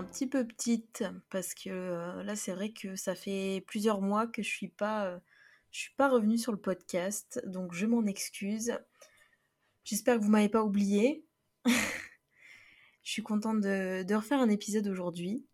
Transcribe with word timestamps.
un 0.00 0.04
petit 0.04 0.26
peu 0.26 0.46
petite 0.46 1.04
parce 1.28 1.52
que 1.52 1.68
euh, 1.68 2.22
là 2.22 2.34
c'est 2.34 2.52
vrai 2.52 2.70
que 2.72 2.96
ça 2.96 3.14
fait 3.14 3.62
plusieurs 3.66 4.00
mois 4.00 4.26
que 4.26 4.42
je 4.42 4.48
suis 4.48 4.68
pas 4.68 5.04
euh, 5.04 5.18
je 5.72 5.80
suis 5.80 5.94
pas 5.94 6.08
revenue 6.08 6.38
sur 6.38 6.52
le 6.52 6.58
podcast 6.58 7.42
donc 7.46 7.74
je 7.74 7.84
m'en 7.84 8.06
excuse. 8.06 8.72
J'espère 9.84 10.18
que 10.18 10.24
vous 10.24 10.30
m'avez 10.30 10.48
pas 10.48 10.62
oublié. 10.62 11.26
je 11.66 11.72
suis 13.02 13.22
contente 13.22 13.60
de, 13.60 14.14
refaire 14.14 14.40
un 14.40 14.48
épisode 14.48 14.88
aujourd'hui. 14.88 15.46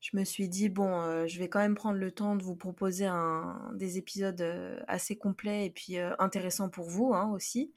Je 0.00 0.16
me 0.16 0.24
suis 0.24 0.48
dit 0.48 0.68
bon 0.68 1.00
euh, 1.02 1.28
je 1.28 1.38
vais 1.38 1.48
quand 1.48 1.60
même 1.60 1.76
prendre 1.76 1.98
le 1.98 2.10
temps 2.10 2.34
de 2.34 2.42
vous 2.42 2.56
proposer 2.56 3.06
un, 3.06 3.70
des 3.74 3.98
épisodes 3.98 4.42
assez 4.88 5.16
complets 5.16 5.66
et 5.66 5.70
puis 5.70 5.96
intéressants 6.18 6.70
pour 6.70 6.90
vous 6.90 7.14
hein, 7.14 7.30
aussi. 7.30 7.72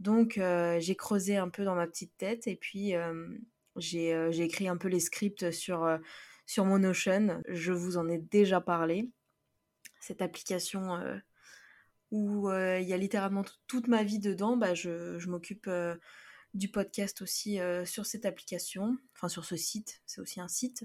Donc 0.00 0.40
j'ai 0.80 0.96
creusé 0.96 1.36
un 1.36 1.48
peu 1.48 1.64
dans 1.64 1.76
ma 1.76 1.86
petite 1.86 2.16
tête 2.16 2.48
et 2.48 2.56
puis 2.56 2.94
j'ai 3.78 4.40
écrit 4.40 4.68
un 4.68 4.76
peu 4.76 4.88
les 4.88 5.00
scripts 5.00 5.50
sur, 5.50 5.84
euh, 5.84 5.98
sur 6.46 6.64
mon 6.64 6.78
Notion. 6.78 7.42
Je 7.48 7.72
vous 7.72 7.96
en 7.96 8.08
ai 8.08 8.18
déjà 8.18 8.60
parlé. 8.60 9.10
Cette 10.00 10.22
application 10.22 10.94
euh, 10.96 11.16
où 12.10 12.50
il 12.50 12.86
y 12.86 12.92
a 12.92 12.96
littéralement 12.96 13.44
toute 13.66 13.88
ma 13.88 14.04
vie 14.04 14.20
dedans, 14.20 14.56
bah, 14.56 14.74
je, 14.74 15.18
je 15.18 15.28
m'occupe 15.28 15.68
du 16.54 16.68
podcast 16.68 17.20
aussi 17.20 17.58
sur 17.84 18.06
cette 18.06 18.24
application, 18.24 18.96
enfin 19.16 19.28
sur 19.28 19.44
ce 19.44 19.56
site, 19.56 20.00
c'est 20.06 20.20
aussi 20.20 20.40
un 20.40 20.46
site. 20.46 20.84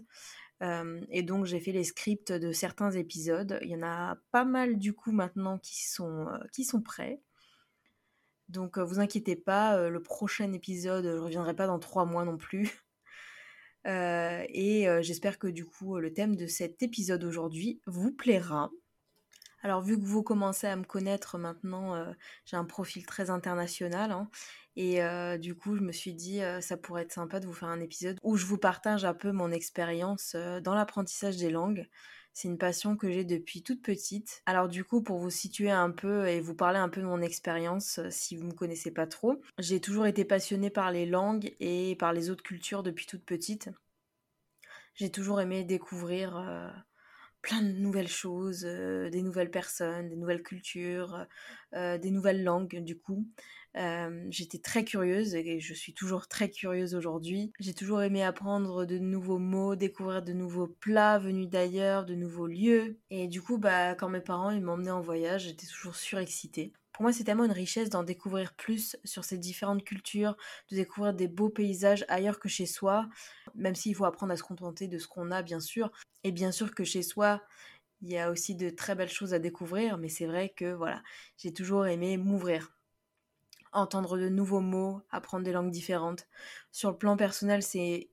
et 1.10 1.22
donc 1.22 1.46
j'ai 1.46 1.60
fait 1.60 1.72
les 1.72 1.84
scripts 1.84 2.32
de 2.32 2.52
certains 2.52 2.92
épisodes. 2.92 3.60
Il 3.62 3.70
y 3.70 3.76
en 3.76 3.84
a 3.84 4.18
pas 4.32 4.46
mal 4.46 4.80
du 4.80 4.94
coup 4.94 5.12
maintenant 5.12 5.60
qui 5.60 5.88
sont, 5.88 6.26
qui 6.52 6.66
sont 6.66 6.82
prêts. 6.82 7.22
Donc 8.52 8.78
vous 8.78 9.00
inquiétez 9.00 9.36
pas, 9.36 9.90
le 9.90 10.04
prochain 10.04 10.52
épisode, 10.52 11.06
je 11.06 11.22
reviendrai 11.22 11.56
pas 11.56 11.68
dans 11.68 11.80
trois 11.80 12.06
mois 12.06 12.26
non 12.26 12.38
plus. 12.38 12.84
et 13.86 14.88
j'espère 15.02 15.40
que 15.40 15.48
du 15.48 15.66
coup 15.66 15.98
le 15.98 16.14
thème 16.14 16.36
de 16.36 16.48
cet 16.48 16.84
épisode 16.84 17.24
aujourd'hui 17.24 17.82
vous 17.88 18.12
plaira. 18.12 18.70
Alors 19.64 19.82
vu 19.82 19.98
que 19.98 20.04
vous 20.04 20.22
commencez 20.22 20.68
à 20.68 20.76
me 20.76 20.84
connaître 20.84 21.38
maintenant, 21.38 22.14
j'ai 22.46 22.58
un 22.58 22.66
profil 22.66 23.06
très 23.06 23.30
international 23.30 24.12
hein, 24.12 24.30
et 24.76 25.00
du 25.40 25.56
coup 25.56 25.78
je 25.78 25.82
me 25.82 25.94
suis 25.94 26.14
dit 26.14 26.42
ça 26.60 26.76
pourrait 26.76 27.04
être 27.04 27.14
sympa 27.14 27.40
de 27.40 27.48
vous 27.48 27.54
faire 27.54 27.70
un 27.70 27.80
épisode 27.80 28.18
où 28.22 28.36
je 28.36 28.46
vous 28.46 28.58
partage 28.58 29.06
un 29.06 29.14
peu 29.14 29.32
mon 29.32 29.52
expérience 29.52 30.36
dans 30.62 30.76
l'apprentissage 30.76 31.38
des 31.38 31.50
langues. 31.50 31.88
C'est 32.34 32.48
une 32.48 32.58
passion 32.58 32.96
que 32.96 33.12
j'ai 33.12 33.26
depuis 33.26 33.62
toute 33.62 33.82
petite. 33.82 34.42
Alors 34.46 34.70
du 34.70 34.84
coup, 34.84 35.04
pour 35.04 35.18
vous 35.18 35.30
situer 35.30 35.70
un 35.70 35.92
peu 35.92 36.28
et 36.28 36.40
vous 36.40 36.56
parler 36.56 36.80
un 36.80 36.90
peu 36.90 37.02
de 37.02 37.06
mon 37.06 37.22
expérience, 37.22 38.00
euh, 38.00 38.10
si 38.10 38.36
vous 38.36 38.44
ne 38.44 38.50
me 38.50 38.54
connaissez 38.54 38.92
pas 38.92 39.08
trop, 39.08 39.42
j'ai 39.60 39.82
toujours 39.82 40.06
été 40.06 40.24
passionnée 40.24 40.70
par 40.70 40.92
les 40.92 41.06
langues 41.06 41.54
et 41.60 41.96
par 41.98 42.14
les 42.14 42.30
autres 42.30 42.44
cultures 42.44 42.84
depuis 42.84 43.06
toute 43.06 43.26
petite. 43.26 43.70
J'ai 44.96 45.12
toujours 45.12 45.42
aimé 45.42 45.64
découvrir 45.64 46.38
euh, 46.38 46.70
plein 47.42 47.62
de 47.62 47.72
nouvelles 47.72 48.08
choses, 48.08 48.62
des 48.64 49.22
nouvelles 49.22 49.52
personnes, 49.52 50.10
des 50.10 50.16
nouvelles 50.16 50.44
cultures, 50.44 51.26
des 51.74 52.12
nouvelles 52.12 52.44
langues 52.44 52.84
du 52.84 52.98
coup. 52.98 53.28
J'étais 54.30 54.60
très 54.60 54.84
curieuse 54.84 55.34
et 55.36 55.60
je 55.60 55.74
suis 55.74 55.94
toujours 55.94 56.28
très 56.28 56.50
curieuse 56.50 56.96
aujourd'hui. 56.96 57.52
J'ai 57.60 57.74
toujours 57.74 58.02
aimé 58.02 58.24
apprendre 58.24 58.86
de 58.86 58.98
nouveaux 58.98 59.40
mots, 59.40 59.76
découvrir 59.76 60.22
de 60.22 60.34
nouveaux 60.34 60.68
plats 60.68 61.20
venus 61.20 61.50
d'ailleurs, 61.50 62.06
de 62.06 62.16
nouveaux 62.16 62.48
lieux. 62.48 63.00
Et 63.10 63.28
du 63.28 63.42
coup, 63.42 63.58
bah, 63.58 63.96
quand 63.96 64.10
mes 64.10 64.22
parents 64.22 64.52
m'emmenaient 64.60 64.92
en 64.92 65.02
voyage, 65.02 65.44
j'étais 65.44 65.68
toujours 65.68 65.96
surexcitée. 65.96 66.74
Pour 66.94 67.04
moi, 67.04 67.14
c'est 67.14 67.24
tellement 67.24 67.46
une 67.46 67.52
richesse 67.52 67.90
d'en 67.90 68.04
découvrir 68.04 68.54
plus 68.56 68.98
sur 69.06 69.24
ces 69.24 69.38
différentes 69.38 69.84
cultures, 69.84 70.36
de 70.70 70.76
découvrir 70.76 71.14
des 71.14 71.28
beaux 71.28 71.50
paysages 71.50 72.06
ailleurs 72.10 72.40
que 72.40 72.50
chez 72.50 72.66
soi, 72.66 73.08
même 73.56 73.76
s'il 73.76 73.96
faut 73.96 74.06
apprendre 74.06 74.34
à 74.34 74.38
se 74.38 74.44
contenter 74.44 74.88
de 74.88 74.98
ce 74.98 75.08
qu'on 75.08 75.32
a, 75.32 75.42
bien 75.42 75.60
sûr. 75.60 75.92
Et 76.24 76.32
bien 76.32 76.52
sûr 76.52 76.74
que 76.76 76.84
chez 76.84 77.02
soi, 77.04 77.42
il 78.02 78.12
y 78.12 78.18
a 78.20 78.32
aussi 78.32 78.56
de 78.56 78.70
très 78.70 78.96
belles 78.96 79.10
choses 79.10 79.34
à 79.34 79.40
découvrir, 79.40 79.98
mais 79.98 80.10
c'est 80.10 80.28
vrai 80.28 80.50
que 80.50 80.74
voilà, 80.74 81.04
j'ai 81.38 81.54
toujours 81.54 81.88
aimé 81.88 82.18
m'ouvrir 82.18 82.74
entendre 83.74 84.18
de 84.18 84.30
nouveaux 84.30 84.60
mots, 84.62 85.02
apprendre 85.10 85.44
des 85.46 85.52
langues 85.52 85.72
différentes. 85.72 86.28
Sur 86.72 86.92
le 86.92 86.98
plan 86.98 87.18
personnel, 87.18 87.64
c'est 87.64 88.10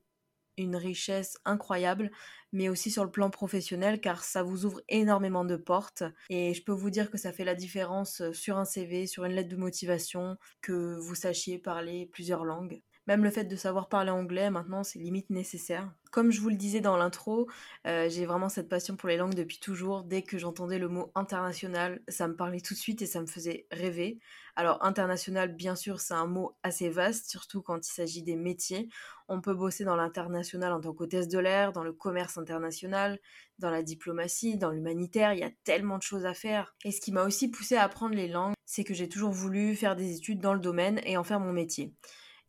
une 0.63 0.77
richesse 0.77 1.39
incroyable, 1.45 2.11
mais 2.53 2.69
aussi 2.69 2.91
sur 2.91 3.05
le 3.05 3.11
plan 3.11 3.31
professionnel, 3.31 4.01
car 4.01 4.25
ça 4.25 4.43
vous 4.43 4.65
ouvre 4.65 4.81
énormément 4.89 5.45
de 5.45 5.57
portes. 5.57 6.05
Et 6.31 6.55
je 6.55 6.63
peux 6.63 6.73
vous 6.73 6.91
dire 6.91 7.11
que 7.11 7.19
ça 7.19 7.33
fait 7.33 7.45
la 7.45 7.55
différence 7.55 8.23
sur 8.33 8.59
un 8.59 8.65
CV, 8.65 9.07
sur 9.07 9.25
une 9.25 9.33
lettre 9.33 9.51
de 9.51 9.57
motivation, 9.57 10.37
que 10.61 10.99
vous 10.99 11.15
sachiez 11.15 11.59
parler 11.59 12.07
plusieurs 12.07 12.45
langues. 12.45 12.83
Même 13.09 13.25
le 13.25 13.31
fait 13.31 13.45
de 13.45 13.57
savoir 13.57 13.89
parler 13.89 14.11
anglais, 14.11 14.51
maintenant, 14.51 14.85
c'est 14.85 14.99
limite 14.99 15.31
nécessaire. 15.31 15.91
Comme 16.11 16.31
je 16.31 16.43
vous 16.43 16.51
le 16.51 16.57
disais 16.57 16.83
dans 16.83 16.99
l'intro, 16.99 17.49
euh, 17.87 18.07
j'ai 18.11 18.27
vraiment 18.27 18.51
cette 18.51 18.69
passion 18.69 18.97
pour 18.97 19.09
les 19.09 19.17
langues 19.17 19.33
depuis 19.33 19.59
toujours. 19.59 20.05
Dès 20.05 20.21
que 20.21 20.37
j'entendais 20.37 20.79
le 20.79 20.89
mot 20.89 21.11
international, 21.15 22.03
ça 22.09 22.29
me 22.29 22.37
parlait 22.37 22.61
tout 22.61 22.75
de 22.75 22.79
suite 22.79 23.01
et 23.01 23.07
ça 23.07 23.23
me 23.23 23.27
faisait 23.27 23.67
rêver. 23.71 24.19
Alors 24.57 24.85
international, 24.85 25.55
bien 25.55 25.75
sûr, 25.75 26.01
c'est 26.01 26.13
un 26.13 26.27
mot 26.27 26.55
assez 26.63 26.91
vaste, 26.91 27.31
surtout 27.31 27.63
quand 27.63 27.79
il 27.79 27.91
s'agit 27.91 28.23
des 28.23 28.37
métiers. 28.37 28.91
On 29.29 29.41
peut 29.41 29.55
bosser 29.55 29.85
dans 29.85 29.97
l'international 29.97 30.75
en 30.75 30.81
tant 30.83 30.93
qu'hôtesse 30.93 31.29
de 31.29 31.39
l'air, 31.39 31.73
dans 31.73 31.85
le 31.85 31.95
commerce 31.95 32.37
international, 32.37 33.19
dans 33.59 33.71
la 33.71 33.83
diplomatie, 33.83 34.59
dans 34.59 34.71
l'humanitaire. 34.71 35.33
Il 35.33 35.41
y 35.41 35.45
a 35.45 35.51
tellement 35.65 35.97
de 35.97 36.03
choses 36.03 36.27
à 36.27 36.35
faire. 36.35 36.77
Et 36.85 36.93
ce 36.93 37.01
qui 37.01 37.13
m'a 37.13 37.25
aussi 37.25 37.51
poussé 37.51 37.75
à 37.75 37.85
apprendre 37.85 38.15
les 38.15 38.29
langues, 38.29 38.55
c'est 38.67 38.85
que 38.85 38.93
j'ai 38.93 39.09
toujours 39.09 39.33
voulu 39.33 39.75
faire 39.77 39.97
des 39.97 40.15
études 40.15 40.41
dans 40.41 40.53
le 40.53 40.61
domaine 40.61 41.01
et 41.07 41.17
en 41.17 41.25
faire 41.25 41.41
mon 41.41 41.55
métier. 41.55 41.95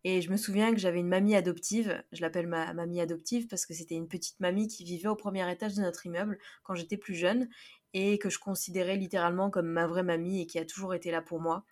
Et 0.03 0.21
je 0.21 0.31
me 0.31 0.37
souviens 0.37 0.71
que 0.71 0.79
j'avais 0.79 0.99
une 0.99 1.09
mamie 1.09 1.35
adoptive, 1.35 2.01
je 2.13 2.21
l'appelle 2.21 2.47
ma 2.47 2.73
mamie 2.73 3.01
adoptive 3.01 3.47
parce 3.47 3.65
que 3.65 3.73
c'était 3.73 3.95
une 3.95 4.07
petite 4.07 4.39
mamie 4.39 4.67
qui 4.67 4.83
vivait 4.85 5.09
au 5.09 5.15
premier 5.15 5.49
étage 5.51 5.75
de 5.75 5.81
notre 5.81 6.05
immeuble 6.05 6.37
quand 6.63 6.75
j'étais 6.75 6.97
plus 6.97 7.15
jeune 7.15 7.49
et 7.93 8.17
que 8.17 8.29
je 8.29 8.39
considérais 8.39 8.95
littéralement 8.95 9.49
comme 9.49 9.67
ma 9.67 9.87
vraie 9.87 10.03
mamie 10.03 10.41
et 10.41 10.47
qui 10.47 10.57
a 10.57 10.65
toujours 10.65 10.93
été 10.93 11.11
là 11.11 11.21
pour 11.21 11.41
moi 11.41 11.65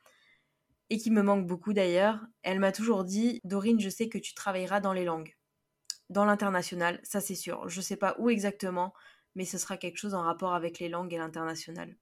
et 0.89 0.97
qui 0.97 1.11
me 1.11 1.21
manque 1.21 1.47
beaucoup 1.47 1.73
d'ailleurs. 1.73 2.19
Elle 2.43 2.59
m'a 2.59 2.71
toujours 2.71 3.03
dit 3.03 3.39
Dorine, 3.43 3.79
je 3.79 3.89
sais 3.89 4.09
que 4.09 4.17
tu 4.17 4.33
travailleras 4.33 4.79
dans 4.79 4.93
les 4.93 5.05
langues, 5.05 5.35
dans 6.09 6.25
l'international, 6.25 6.99
ça 7.03 7.21
c'est 7.21 7.35
sûr. 7.35 7.67
Je 7.69 7.81
sais 7.81 7.97
pas 7.97 8.15
où 8.19 8.29
exactement, 8.29 8.93
mais 9.35 9.45
ce 9.45 9.57
sera 9.57 9.77
quelque 9.77 9.97
chose 9.97 10.13
en 10.13 10.21
rapport 10.21 10.53
avec 10.53 10.79
les 10.79 10.89
langues 10.89 11.13
et 11.13 11.17
l'international. 11.17 11.95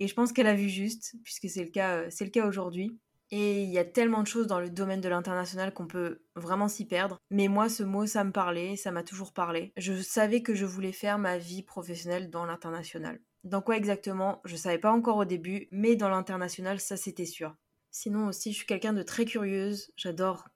Et 0.00 0.08
je 0.08 0.14
pense 0.14 0.32
qu'elle 0.32 0.46
a 0.46 0.54
vu 0.54 0.68
juste, 0.68 1.14
puisque 1.24 1.48
c'est 1.48 1.64
le 1.64 1.70
cas, 1.70 1.98
euh, 1.98 2.06
c'est 2.10 2.24
le 2.24 2.30
cas 2.30 2.46
aujourd'hui. 2.46 2.98
Et 3.32 3.62
il 3.62 3.70
y 3.70 3.78
a 3.78 3.84
tellement 3.84 4.22
de 4.22 4.26
choses 4.26 4.48
dans 4.48 4.58
le 4.58 4.70
domaine 4.70 5.00
de 5.00 5.08
l'international 5.08 5.72
qu'on 5.72 5.86
peut 5.86 6.22
vraiment 6.34 6.66
s'y 6.66 6.86
perdre. 6.86 7.18
Mais 7.30 7.46
moi, 7.46 7.68
ce 7.68 7.84
mot, 7.84 8.06
ça 8.06 8.24
me 8.24 8.32
parlait, 8.32 8.76
ça 8.76 8.90
m'a 8.90 9.04
toujours 9.04 9.32
parlé. 9.32 9.72
Je 9.76 10.00
savais 10.02 10.42
que 10.42 10.54
je 10.54 10.66
voulais 10.66 10.92
faire 10.92 11.18
ma 11.18 11.38
vie 11.38 11.62
professionnelle 11.62 12.30
dans 12.30 12.44
l'international. 12.44 13.20
Dans 13.44 13.62
quoi 13.62 13.76
exactement 13.76 14.40
Je 14.44 14.56
savais 14.56 14.78
pas 14.78 14.90
encore 14.90 15.16
au 15.16 15.24
début, 15.24 15.68
mais 15.70 15.96
dans 15.96 16.08
l'international, 16.08 16.80
ça 16.80 16.96
c'était 16.96 17.24
sûr. 17.24 17.54
Sinon 17.90 18.28
aussi, 18.28 18.52
je 18.52 18.58
suis 18.58 18.66
quelqu'un 18.66 18.92
de 18.92 19.02
très 19.02 19.24
curieuse. 19.24 19.92
J'adore 19.96 20.48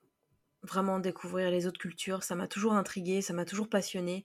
vraiment 0.62 0.98
découvrir 0.98 1.50
les 1.50 1.66
autres 1.66 1.80
cultures. 1.80 2.22
Ça 2.24 2.34
m'a 2.34 2.48
toujours 2.48 2.74
intriguée, 2.74 3.22
ça 3.22 3.32
m'a 3.32 3.44
toujours 3.44 3.68
passionnée. 3.68 4.24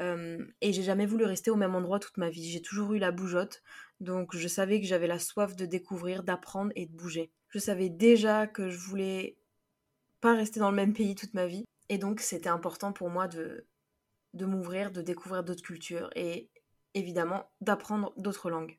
Euh, 0.00 0.44
et 0.60 0.72
j'ai 0.72 0.82
jamais 0.82 1.06
voulu 1.06 1.24
rester 1.24 1.50
au 1.50 1.56
même 1.56 1.74
endroit 1.74 2.00
toute 2.00 2.16
ma 2.16 2.30
vie. 2.30 2.50
J'ai 2.50 2.62
toujours 2.62 2.94
eu 2.94 2.98
la 2.98 3.12
bougeotte. 3.12 3.62
Donc 4.00 4.36
je 4.36 4.48
savais 4.48 4.80
que 4.80 4.86
j'avais 4.86 5.06
la 5.06 5.18
soif 5.18 5.56
de 5.56 5.66
découvrir, 5.66 6.24
d'apprendre 6.24 6.72
et 6.74 6.86
de 6.86 6.92
bouger. 6.92 7.32
Je 7.54 7.60
savais 7.60 7.88
déjà 7.88 8.48
que 8.48 8.68
je 8.68 8.78
voulais 8.78 9.38
pas 10.20 10.34
rester 10.34 10.58
dans 10.58 10.70
le 10.70 10.76
même 10.76 10.92
pays 10.92 11.14
toute 11.14 11.34
ma 11.34 11.46
vie. 11.46 11.64
Et 11.88 11.98
donc 11.98 12.18
c'était 12.18 12.48
important 12.48 12.92
pour 12.92 13.10
moi 13.10 13.28
de, 13.28 13.64
de 14.32 14.44
m'ouvrir, 14.44 14.90
de 14.90 15.02
découvrir 15.02 15.44
d'autres 15.44 15.62
cultures 15.62 16.10
et 16.16 16.50
évidemment 16.94 17.48
d'apprendre 17.60 18.12
d'autres 18.16 18.50
langues. 18.50 18.76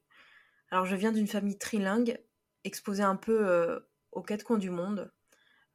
Alors 0.72 0.86
je 0.86 0.98
viens 0.98 1.14
d'une 1.14 1.28
famille 1.28 1.58
trilingue, 1.58 2.20
exposée 2.66 3.04
un 3.04 3.16
peu 3.16 3.48
euh, 3.48 3.80
aux 4.12 4.24
quatre 4.24 4.44
coins 4.44 4.58
du 4.58 4.72
monde. 4.72 5.10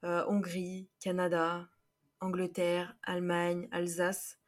Euh, 0.05 0.23
Hongrie, 0.29 0.91
Canada, 1.01 1.71
Angleterre, 2.21 2.95
Allemagne, 3.03 3.67
Alsace. 3.73 4.39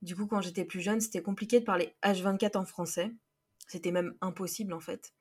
Du 0.00 0.16
coup, 0.16 0.26
quand 0.26 0.40
j'étais 0.40 0.64
plus 0.64 0.80
jeune, 0.80 1.02
c'était 1.02 1.22
compliqué 1.22 1.60
de 1.60 1.66
parler 1.66 1.94
H24 2.02 2.56
en 2.56 2.64
français. 2.64 3.12
C'était 3.66 3.92
même 3.92 4.14
impossible 4.22 4.72
en 4.72 4.80
fait. 4.80 5.12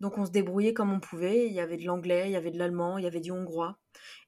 Donc 0.00 0.18
on 0.18 0.26
se 0.26 0.30
débrouillait 0.30 0.74
comme 0.74 0.92
on 0.92 1.00
pouvait. 1.00 1.46
Il 1.46 1.52
y 1.52 1.60
avait 1.60 1.76
de 1.76 1.84
l'anglais, 1.84 2.28
il 2.28 2.32
y 2.32 2.36
avait 2.36 2.50
de 2.50 2.58
l'allemand, 2.58 2.98
il 2.98 3.04
y 3.04 3.06
avait 3.06 3.20
du 3.20 3.30
hongrois. 3.30 3.78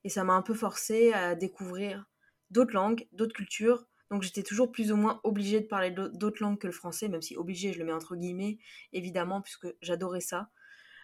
Et 0.05 0.09
ça 0.09 0.25
m'a 0.25 0.35
un 0.35 0.43
peu 0.43 0.55
forcé 0.55 1.13
à 1.13 1.35
découvrir 1.35 2.07
d'autres 2.51 2.75
langues, 2.75 3.07
d'autres 3.13 3.35
cultures. 3.35 3.87
Donc 4.11 4.23
j'étais 4.23 4.43
toujours 4.43 4.73
plus 4.73 4.91
ou 4.91 4.97
moins 4.97 5.21
obligée 5.23 5.61
de 5.61 5.67
parler 5.67 5.91
d'autres 5.91 6.43
langues 6.43 6.59
que 6.59 6.67
le 6.67 6.73
français, 6.73 7.09
même 7.09 7.23
si 7.23 7.37
obligée, 7.37 7.73
je 7.73 7.79
le 7.79 7.85
mets 7.85 7.93
entre 7.93 8.17
guillemets, 8.17 8.59
évidemment, 8.93 9.43
puisque 9.43 9.69
j'adorais 9.83 10.23
ça. 10.23 10.49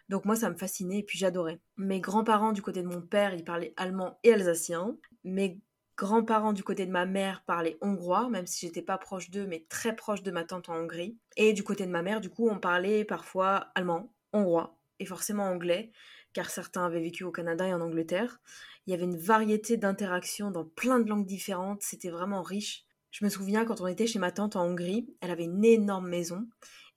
Donc 0.09 0.25
moi, 0.25 0.37
ça 0.37 0.51
me 0.51 0.57
fascinait 0.57 0.99
et 0.99 1.03
puis 1.03 1.19
j'adorais. 1.19 1.61
Mes 1.77 2.01
grands-parents 2.01 2.53
du 2.53 2.63
côté 2.63 2.83
de 2.83 2.89
mon 2.89 3.03
père, 3.03 3.35
ils 3.35 3.45
parlaient 3.45 3.75
allemand 3.77 4.19
et 4.23 4.33
alsacien. 4.33 4.97
Mes 5.23 5.61
grands-parents 5.97 6.53
du 6.53 6.63
côté 6.63 6.87
de 6.87 6.91
ma 6.91 7.07
mère 7.07 7.43
parlaient 7.47 7.79
hongrois, 7.81 8.29
même 8.29 8.47
si 8.47 8.67
j'étais 8.67 8.83
pas 8.83 8.99
proche 8.99 9.31
d'eux, 9.31 9.47
mais 9.47 9.67
très 9.69 9.97
proche 9.97 10.23
de 10.23 10.31
ma 10.31 10.45
tante 10.45 10.69
en 10.69 10.77
Hongrie. 10.77 11.19
Et 11.37 11.53
du 11.53 11.63
côté 11.63 11.87
de 11.87 11.91
ma 11.91 12.03
mère, 12.03 12.21
du 12.21 12.31
coup, 12.31 12.49
on 12.49 12.59
parlait 12.59 13.05
parfois 13.05 13.71
allemand, 13.75 14.14
hongrois 14.35 14.77
et 15.01 15.07
forcément 15.07 15.45
anglais, 15.45 15.91
car 16.33 16.51
certains 16.51 16.85
avaient 16.85 17.01
vécu 17.01 17.25
au 17.25 17.33
Canada 17.33 17.67
et 17.67 17.73
en 17.73 17.81
Angleterre. 17.81 18.41
Il 18.87 18.91
y 18.91 18.95
avait 18.95 19.05
une 19.05 19.17
variété 19.17 19.77
d'interactions 19.77 20.51
dans 20.51 20.65
plein 20.65 21.01
de 21.01 21.09
langues 21.09 21.27
différentes, 21.27 21.83
c'était 21.83 22.11
vraiment 22.11 22.43
riche. 22.43 22.85
Je 23.11 23.25
me 23.25 23.31
souviens 23.31 23.65
quand 23.65 23.81
on 23.81 23.87
était 23.87 24.07
chez 24.07 24.19
ma 24.19 24.33
tante 24.33 24.57
en 24.57 24.67
Hongrie, 24.67 25.09
elle 25.21 25.31
avait 25.31 25.45
une 25.45 25.65
énorme 25.65 26.09
maison 26.09 26.47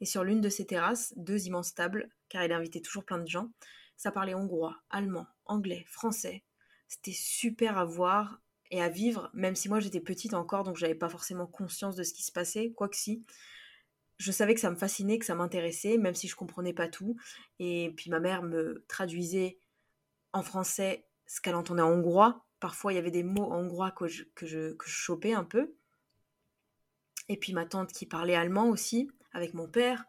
et 0.02 0.06
sur 0.06 0.24
l'une 0.24 0.42
de 0.42 0.50
ses 0.50 0.66
terrasses, 0.66 1.14
deux 1.16 1.48
immenses 1.48 1.74
tables, 1.74 2.10
car 2.30 2.42
elle 2.42 2.52
invitait 2.52 2.82
toujours 2.82 3.06
plein 3.06 3.20
de 3.20 3.28
gens, 3.28 3.52
ça 3.96 4.12
parlait 4.12 4.36
hongrois, 4.36 4.78
allemand, 4.90 5.28
anglais, 5.46 5.86
français. 5.88 6.44
C'était 6.88 7.14
super 7.14 7.78
à 7.78 7.86
voir 7.86 8.42
et 8.70 8.82
à 8.82 8.90
vivre, 8.90 9.30
même 9.34 9.56
si 9.56 9.70
moi 9.70 9.80
j'étais 9.80 10.02
petite 10.02 10.34
encore, 10.34 10.64
donc 10.64 10.78
j'avais 10.78 10.96
pas 10.96 11.10
forcément 11.10 11.48
conscience 11.48 11.96
de 11.96 12.04
ce 12.04 12.14
qui 12.14 12.24
se 12.24 12.32
passait, 12.32 12.72
quoi 12.72 12.90
que 12.90 12.98
si. 12.98 13.24
Je 14.18 14.32
savais 14.32 14.56
que 14.56 14.60
ça 14.60 14.72
me 14.72 14.76
fascinait, 14.76 15.20
que 15.20 15.26
ça 15.26 15.36
m'intéressait, 15.36 15.98
même 15.98 16.16
si 16.16 16.28
je 16.28 16.36
comprenais 16.36 16.74
pas 16.74 16.88
tout. 16.88 17.16
Et 17.60 17.94
puis 17.96 18.10
ma 18.10 18.20
mère 18.20 18.42
me 18.42 18.84
traduisait 18.88 19.60
en 20.34 20.42
français 20.42 21.08
ce 21.28 21.40
qu'elle 21.40 21.56
entendait 21.56 21.84
en 21.84 21.92
hongrois. 21.92 22.46
Parfois 22.60 22.92
il 22.92 22.96
y 22.96 23.00
avait 23.00 23.12
des 23.12 23.24
mots 23.24 23.52
en 23.52 23.60
hongrois 23.60 23.92
que 23.92 24.08
je, 24.08 24.76
chopais 24.86 25.34
un 25.34 25.44
peu. 25.44 25.76
Et 27.30 27.38
puis 27.38 27.54
ma 27.54 27.66
tante 27.66 27.92
qui 27.92 28.06
parlait 28.06 28.36
allemand 28.36 28.70
aussi, 28.70 29.10
avec 29.34 29.54
mon 29.54 29.68
père. 29.68 30.06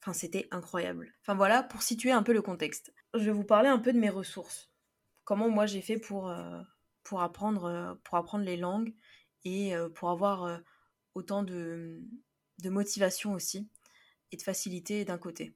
Enfin, 0.00 0.12
c'était 0.14 0.48
incroyable. 0.50 1.14
Enfin 1.20 1.34
voilà, 1.34 1.62
pour 1.62 1.82
situer 1.82 2.10
un 2.10 2.22
peu 2.22 2.32
le 2.32 2.42
contexte. 2.42 2.92
Je 3.14 3.24
vais 3.24 3.30
vous 3.30 3.44
parler 3.44 3.68
un 3.68 3.78
peu 3.78 3.92
de 3.92 3.98
mes 3.98 4.10
ressources. 4.10 4.70
Comment 5.24 5.48
moi 5.48 5.66
j'ai 5.66 5.82
fait 5.82 5.98
pour, 5.98 6.28
euh, 6.28 6.60
pour, 7.04 7.22
apprendre, 7.22 7.66
euh, 7.66 7.94
pour 8.02 8.16
apprendre 8.16 8.44
les 8.44 8.56
langues 8.56 8.94
et 9.44 9.76
euh, 9.76 9.88
pour 9.88 10.10
avoir 10.10 10.60
autant 11.14 11.42
de, 11.42 12.02
de 12.58 12.70
motivation 12.70 13.34
aussi 13.34 13.68
et 14.30 14.36
de 14.36 14.42
facilité 14.42 15.04
d'un 15.04 15.18
côté. 15.18 15.54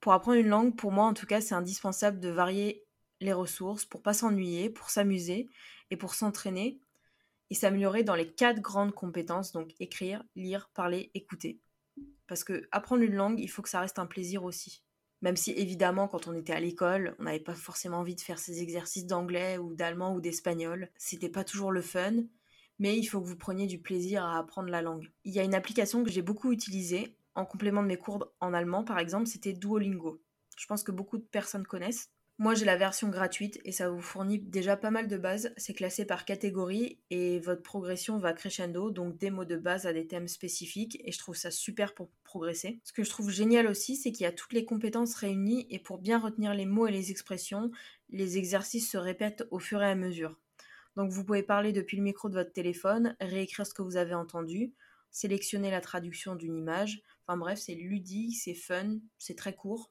Pour 0.00 0.12
apprendre 0.12 0.38
une 0.38 0.48
langue, 0.48 0.76
pour 0.76 0.92
moi 0.92 1.06
en 1.06 1.14
tout 1.14 1.26
cas, 1.26 1.40
c'est 1.40 1.54
indispensable 1.54 2.20
de 2.20 2.28
varier 2.28 2.84
les 3.20 3.32
ressources 3.32 3.84
pour 3.84 4.02
pas 4.02 4.12
s'ennuyer, 4.12 4.70
pour 4.70 4.90
s'amuser 4.90 5.48
et 5.90 5.96
pour 5.96 6.14
s'entraîner 6.14 6.78
et 7.50 7.54
s'améliorer 7.54 8.02
dans 8.02 8.14
les 8.14 8.30
quatre 8.32 8.60
grandes 8.60 8.92
compétences, 8.92 9.52
donc 9.52 9.72
écrire, 9.78 10.22
lire, 10.34 10.68
parler, 10.74 11.10
écouter. 11.14 11.60
Parce 12.26 12.42
que 12.42 12.68
apprendre 12.72 13.02
une 13.02 13.14
langue, 13.14 13.38
il 13.38 13.48
faut 13.48 13.62
que 13.62 13.68
ça 13.68 13.80
reste 13.80 13.98
un 13.98 14.06
plaisir 14.06 14.44
aussi. 14.44 14.82
Même 15.22 15.36
si 15.36 15.52
évidemment, 15.52 16.08
quand 16.08 16.26
on 16.26 16.34
était 16.34 16.52
à 16.52 16.60
l'école, 16.60 17.14
on 17.18 17.22
n'avait 17.22 17.40
pas 17.40 17.54
forcément 17.54 17.98
envie 17.98 18.16
de 18.16 18.20
faire 18.20 18.38
ces 18.38 18.62
exercices 18.62 19.06
d'anglais 19.06 19.58
ou 19.58 19.74
d'allemand 19.74 20.14
ou 20.14 20.20
d'espagnol. 20.20 20.90
C'était 20.96 21.30
pas 21.30 21.44
toujours 21.44 21.72
le 21.72 21.82
fun, 21.82 22.24
mais 22.78 22.96
il 22.96 23.04
faut 23.04 23.20
que 23.20 23.26
vous 23.26 23.36
preniez 23.36 23.66
du 23.66 23.78
plaisir 23.78 24.24
à 24.24 24.38
apprendre 24.38 24.68
la 24.68 24.82
langue. 24.82 25.10
Il 25.24 25.32
y 25.34 25.38
a 25.38 25.44
une 25.44 25.54
application 25.54 26.04
que 26.04 26.10
j'ai 26.10 26.22
beaucoup 26.22 26.52
utilisée 26.52 27.16
en 27.34 27.44
complément 27.44 27.82
de 27.82 27.88
mes 27.88 27.98
cours 27.98 28.32
en 28.40 28.54
allemand, 28.54 28.84
par 28.84 28.98
exemple, 28.98 29.26
c'était 29.26 29.52
Duolingo. 29.52 30.22
Je 30.56 30.66
pense 30.66 30.82
que 30.82 30.92
beaucoup 30.92 31.18
de 31.18 31.22
personnes 31.22 31.66
connaissent. 31.66 32.10
Moi, 32.38 32.54
j'ai 32.54 32.66
la 32.66 32.76
version 32.76 33.08
gratuite 33.08 33.58
et 33.64 33.72
ça 33.72 33.88
vous 33.88 34.02
fournit 34.02 34.38
déjà 34.38 34.76
pas 34.76 34.90
mal 34.90 35.08
de 35.08 35.16
bases. 35.16 35.54
C'est 35.56 35.72
classé 35.72 36.04
par 36.04 36.26
catégorie 36.26 36.98
et 37.08 37.38
votre 37.40 37.62
progression 37.62 38.18
va 38.18 38.34
crescendo, 38.34 38.90
donc 38.90 39.16
des 39.16 39.30
mots 39.30 39.46
de 39.46 39.56
base 39.56 39.86
à 39.86 39.94
des 39.94 40.06
thèmes 40.06 40.28
spécifiques 40.28 41.00
et 41.02 41.12
je 41.12 41.18
trouve 41.18 41.34
ça 41.36 41.50
super 41.50 41.94
pour 41.94 42.10
progresser. 42.24 42.78
Ce 42.84 42.92
que 42.92 43.04
je 43.04 43.10
trouve 43.10 43.30
génial 43.30 43.66
aussi, 43.66 43.96
c'est 43.96 44.12
qu'il 44.12 44.24
y 44.24 44.28
a 44.28 44.32
toutes 44.32 44.52
les 44.52 44.66
compétences 44.66 45.14
réunies 45.14 45.66
et 45.70 45.78
pour 45.78 45.96
bien 45.96 46.18
retenir 46.18 46.52
les 46.52 46.66
mots 46.66 46.86
et 46.86 46.92
les 46.92 47.10
expressions, 47.10 47.70
les 48.10 48.36
exercices 48.36 48.90
se 48.90 48.98
répètent 48.98 49.46
au 49.50 49.58
fur 49.58 49.82
et 49.82 49.90
à 49.90 49.94
mesure. 49.94 50.38
Donc 50.96 51.10
vous 51.10 51.24
pouvez 51.24 51.42
parler 51.42 51.72
depuis 51.72 51.96
le 51.96 52.02
micro 52.02 52.28
de 52.28 52.34
votre 52.34 52.52
téléphone, 52.52 53.16
réécrire 53.20 53.66
ce 53.66 53.74
que 53.74 53.82
vous 53.82 53.96
avez 53.96 54.14
entendu, 54.14 54.72
sélectionner 55.10 55.70
la 55.70 55.80
traduction 55.80 56.34
d'une 56.34 56.56
image. 56.56 57.02
Enfin 57.26 57.36
bref, 57.36 57.58
c'est 57.58 57.74
ludique, 57.74 58.36
c'est 58.36 58.54
fun, 58.54 58.98
c'est 59.18 59.36
très 59.36 59.54
court. 59.54 59.90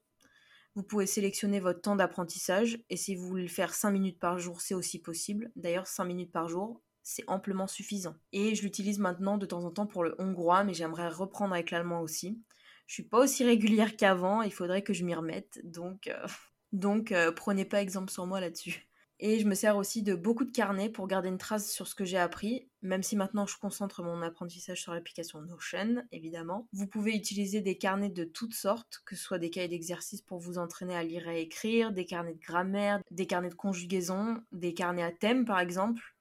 Vous 0.75 0.83
pouvez 0.83 1.05
sélectionner 1.05 1.59
votre 1.59 1.81
temps 1.81 1.95
d'apprentissage 1.95 2.83
et 2.89 2.97
si 2.97 3.15
vous 3.15 3.27
voulez 3.27 3.43
le 3.43 3.49
faire 3.49 3.73
5 3.73 3.91
minutes 3.91 4.19
par 4.19 4.39
jour, 4.39 4.59
c'est 4.61 4.73
aussi 4.73 5.01
possible. 5.01 5.51
D'ailleurs, 5.55 5.87
5 5.87 6.03
minutes 6.03 6.33
par 6.33 6.49
jour, 6.49 6.81
c'est 7.01 7.23
amplement 7.27 7.67
suffisant. 7.67 8.15
Et 8.33 8.55
je 8.55 8.63
l'utilise 8.63 8.99
maintenant 8.99 9.37
de 9.37 9.45
temps 9.45 9.63
en 9.63 9.71
temps 9.71 9.85
pour 9.85 10.03
le 10.03 10.15
hongrois, 10.19 10.63
mais 10.63 10.73
j'aimerais 10.73 11.07
reprendre 11.07 11.53
avec 11.53 11.71
l'allemand 11.71 12.01
aussi. 12.01 12.41
Je 12.87 12.95
suis 12.95 13.03
pas 13.03 13.19
aussi 13.19 13.43
régulière 13.43 13.95
qu'avant, 13.95 14.41
il 14.41 14.51
faudrait 14.51 14.83
que 14.83 14.93
je 14.93 15.05
m'y 15.05 15.13
remette, 15.13 15.59
donc, 15.63 16.07
euh, 16.07 16.27
euh, 17.11 17.31
prenez 17.31 17.65
pas 17.65 17.81
exemple 17.81 18.11
sur 18.11 18.25
moi 18.25 18.41
là-dessus. 18.41 18.87
Et 19.19 19.39
je 19.39 19.47
me 19.47 19.55
sers 19.55 19.77
aussi 19.77 20.03
de 20.03 20.13
beaucoup 20.13 20.43
de 20.43 20.51
carnets 20.51 20.89
pour 20.89 21.07
garder 21.07 21.29
une 21.29 21.37
trace 21.37 21.71
sur 21.71 21.87
ce 21.87 21.95
que 21.95 22.03
j'ai 22.03 22.17
appris, 22.17 22.67
même 22.81 23.01
si 23.01 23.15
maintenant 23.15 23.45
je 23.45 23.57
concentre 23.57 24.03
mon 24.03 24.21
apprentissage 24.21 24.81
sur 24.81 24.93
l'application 24.93 25.41
Notion, 25.41 26.03
évidemment. 26.11 26.67
Vous 26.73 26.87
pouvez 26.87 27.15
utiliser 27.15 27.61
des 27.61 27.77
carnets 27.77 28.09
de 28.09 28.25
toutes 28.25 28.53
sortes, 28.53 29.01
que 29.05 29.15
ce 29.15 29.23
soit 29.23 29.39
des 29.39 29.49
cahiers 29.49 29.69
d'exercice 29.69 30.21
pour 30.21 30.39
vous 30.39 30.57
entraîner 30.57 30.97
à 30.97 31.03
lire 31.03 31.29
et 31.29 31.41
écrire, 31.41 31.93
des 31.93 32.05
carnets 32.05 32.33
de 32.33 32.41
grammaire, 32.41 32.99
des 33.09 33.25
carnets 33.25 33.49
de 33.49 33.55
conjugaison, 33.55 34.43
des 34.51 34.73
carnets 34.73 35.03
à 35.03 35.13
thème 35.13 35.45
par 35.45 35.59
exemple, 35.59 36.15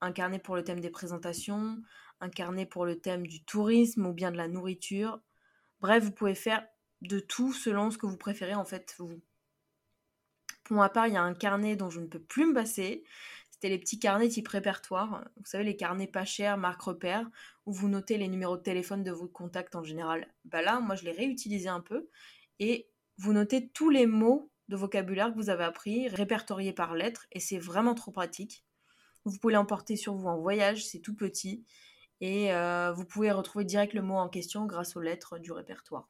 un 0.00 0.10
carnet 0.10 0.40
pour 0.40 0.56
le 0.56 0.64
thème 0.64 0.80
des 0.80 0.90
présentations, 0.90 1.80
un 2.20 2.28
carnet 2.28 2.66
pour 2.66 2.84
le 2.84 2.98
thème 2.98 3.24
du 3.26 3.44
tourisme 3.44 4.04
ou 4.06 4.12
bien 4.12 4.32
de 4.32 4.36
la 4.36 4.48
nourriture. 4.48 5.20
Bref, 5.80 6.02
vous 6.02 6.12
pouvez 6.12 6.34
faire 6.34 6.66
de 7.02 7.20
tout 7.20 7.52
selon 7.52 7.90
ce 7.92 7.98
que 7.98 8.06
vous 8.06 8.16
préférez 8.16 8.54
en 8.54 8.64
fait 8.64 8.94
vous. 8.98 9.20
Pour 10.72 10.90
part, 10.90 11.06
il 11.06 11.12
y 11.12 11.18
a 11.18 11.22
un 11.22 11.34
carnet 11.34 11.76
dont 11.76 11.90
je 11.90 12.00
ne 12.00 12.06
peux 12.06 12.18
plus 12.18 12.46
me 12.46 12.54
passer. 12.54 13.04
C'était 13.50 13.68
les 13.68 13.78
petits 13.78 13.98
carnets 13.98 14.30
type 14.30 14.48
répertoire. 14.48 15.22
Vous 15.36 15.44
savez, 15.44 15.64
les 15.64 15.76
carnets 15.76 16.06
pas 16.06 16.24
chers, 16.24 16.56
marque 16.56 16.80
repère, 16.80 17.28
où 17.66 17.74
vous 17.74 17.88
notez 17.88 18.16
les 18.16 18.26
numéros 18.26 18.56
de 18.56 18.62
téléphone 18.62 19.04
de 19.04 19.10
vos 19.10 19.28
contacts 19.28 19.74
en 19.74 19.82
général. 19.82 20.32
Bah 20.46 20.62
là, 20.62 20.80
moi, 20.80 20.94
je 20.94 21.04
l'ai 21.04 21.12
réutilisé 21.12 21.68
un 21.68 21.82
peu. 21.82 22.08
Et 22.58 22.88
vous 23.18 23.34
notez 23.34 23.68
tous 23.68 23.90
les 23.90 24.06
mots 24.06 24.50
de 24.68 24.76
vocabulaire 24.76 25.30
que 25.30 25.36
vous 25.36 25.50
avez 25.50 25.64
appris, 25.64 26.08
répertoriés 26.08 26.72
par 26.72 26.94
lettres. 26.94 27.26
Et 27.32 27.38
c'est 27.38 27.58
vraiment 27.58 27.94
trop 27.94 28.10
pratique. 28.10 28.64
Vous 29.26 29.38
pouvez 29.38 29.52
l'emporter 29.52 29.96
sur 29.96 30.14
vous 30.14 30.26
en 30.26 30.38
voyage, 30.38 30.86
c'est 30.86 31.00
tout 31.00 31.14
petit. 31.14 31.66
Et 32.22 32.54
euh, 32.54 32.92
vous 32.92 33.04
pouvez 33.04 33.30
retrouver 33.30 33.66
direct 33.66 33.92
le 33.92 34.00
mot 34.00 34.16
en 34.16 34.30
question 34.30 34.64
grâce 34.64 34.96
aux 34.96 35.02
lettres 35.02 35.38
du 35.38 35.52
répertoire. 35.52 36.08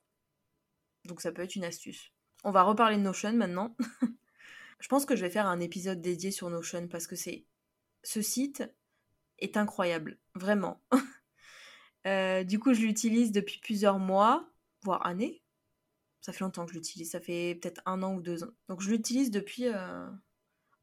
Donc 1.04 1.21
ça 1.21 1.33
peut 1.33 1.42
être 1.42 1.57
une 1.57 1.64
astuce. 1.64 2.12
On 2.45 2.52
va 2.52 2.62
reparler 2.62 2.97
de 2.97 3.02
Notion 3.02 3.33
maintenant. 3.33 3.76
Je 4.82 4.88
pense 4.88 5.06
que 5.06 5.14
je 5.14 5.20
vais 5.22 5.30
faire 5.30 5.46
un 5.46 5.60
épisode 5.60 6.02
dédié 6.02 6.32
sur 6.32 6.50
Notion 6.50 6.88
parce 6.88 7.06
que 7.06 7.14
c'est 7.14 7.46
ce 8.02 8.20
site 8.20 8.64
est 9.38 9.56
incroyable, 9.56 10.18
vraiment. 10.34 10.82
Euh, 12.04 12.42
du 12.42 12.58
coup, 12.58 12.74
je 12.74 12.80
l'utilise 12.80 13.30
depuis 13.30 13.60
plusieurs 13.60 14.00
mois, 14.00 14.50
voire 14.82 15.06
années. 15.06 15.40
Ça 16.20 16.32
fait 16.32 16.42
longtemps 16.42 16.66
que 16.66 16.72
je 16.72 16.76
l'utilise, 16.76 17.12
ça 17.12 17.20
fait 17.20 17.54
peut-être 17.62 17.80
un 17.86 18.02
an 18.02 18.16
ou 18.16 18.20
deux 18.20 18.42
ans. 18.42 18.50
Donc 18.68 18.80
je 18.80 18.90
l'utilise 18.90 19.30
depuis 19.30 19.68
euh, 19.68 20.08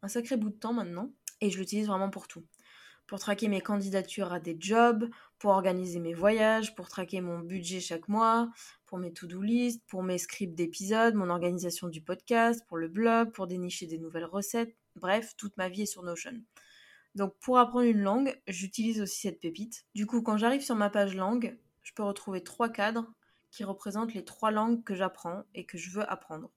un 0.02 0.08
sacré 0.08 0.38
bout 0.38 0.50
de 0.50 0.56
temps 0.56 0.72
maintenant 0.72 1.12
et 1.42 1.52
je 1.52 1.60
l'utilise 1.60 1.88
vraiment 1.88 2.10
pour 2.10 2.30
tout. 2.30 2.46
Pour 3.06 3.20
traquer 3.20 3.50
mes 3.50 3.60
candidatures 3.60 4.32
à 4.32 4.40
des 4.40 4.56
jobs, 4.58 5.10
pour 5.40 5.52
organiser 5.52 6.00
mes 6.00 6.14
voyages, 6.14 6.76
pour 6.76 6.90
traquer 6.90 7.22
mon 7.22 7.40
budget 7.40 7.80
chaque 7.80 8.08
mois, 8.10 8.50
pour 8.86 8.98
mes 8.98 9.14
to-do 9.14 9.42
list, 9.42 9.82
pour 9.88 10.04
mes 10.04 10.18
scripts 10.18 10.54
d'épisodes, 10.54 11.16
mon 11.16 11.30
organisation 11.30 11.88
du 11.88 12.02
podcast, 12.02 12.64
pour 12.68 12.78
le 12.78 12.90
blog, 12.90 13.32
pour 13.32 13.48
dénicher 13.48 13.88
des 13.88 13.98
nouvelles 13.98 14.26
recettes. 14.26 14.76
Bref, 14.96 15.36
toute 15.38 15.56
ma 15.58 15.70
vie 15.70 15.84
est 15.84 15.86
sur 15.86 16.04
Notion. 16.04 16.44
Donc 17.16 17.36
pour 17.40 17.58
apprendre 17.58 17.86
une 17.86 18.02
langue, 18.02 18.40
j'utilise 18.48 19.02
aussi 19.02 19.22
cette 19.22 19.40
pépite. 19.40 19.86
Du 19.96 20.06
coup, 20.06 20.22
quand 20.22 20.38
j'arrive 20.38 20.62
sur 20.62 20.76
ma 20.76 20.90
page 20.90 21.16
langue, 21.16 21.58
je 21.82 21.94
peux 21.94 22.04
retrouver 22.04 22.44
trois 22.44 22.70
cadres 22.70 23.12
qui 23.50 23.64
représentent 23.64 24.14
les 24.14 24.26
trois 24.26 24.52
langues 24.52 24.84
que 24.84 24.94
j'apprends 24.94 25.44
et 25.56 25.66
que 25.66 25.78
je 25.78 25.90
veux 25.90 26.12
apprendre. 26.12 26.52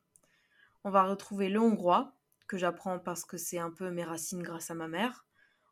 On 0.84 0.90
va 0.90 1.04
retrouver 1.04 1.48
le 1.48 1.60
hongrois, 1.60 2.16
que 2.48 2.58
j'apprends 2.58 2.98
parce 2.98 3.24
que 3.24 3.38
c'est 3.38 3.58
un 3.58 3.70
peu 3.70 3.90
mes 3.90 4.04
racines 4.04 4.42
grâce 4.42 4.70
à 4.70 4.74
ma 4.74 4.88
mère 4.88 5.24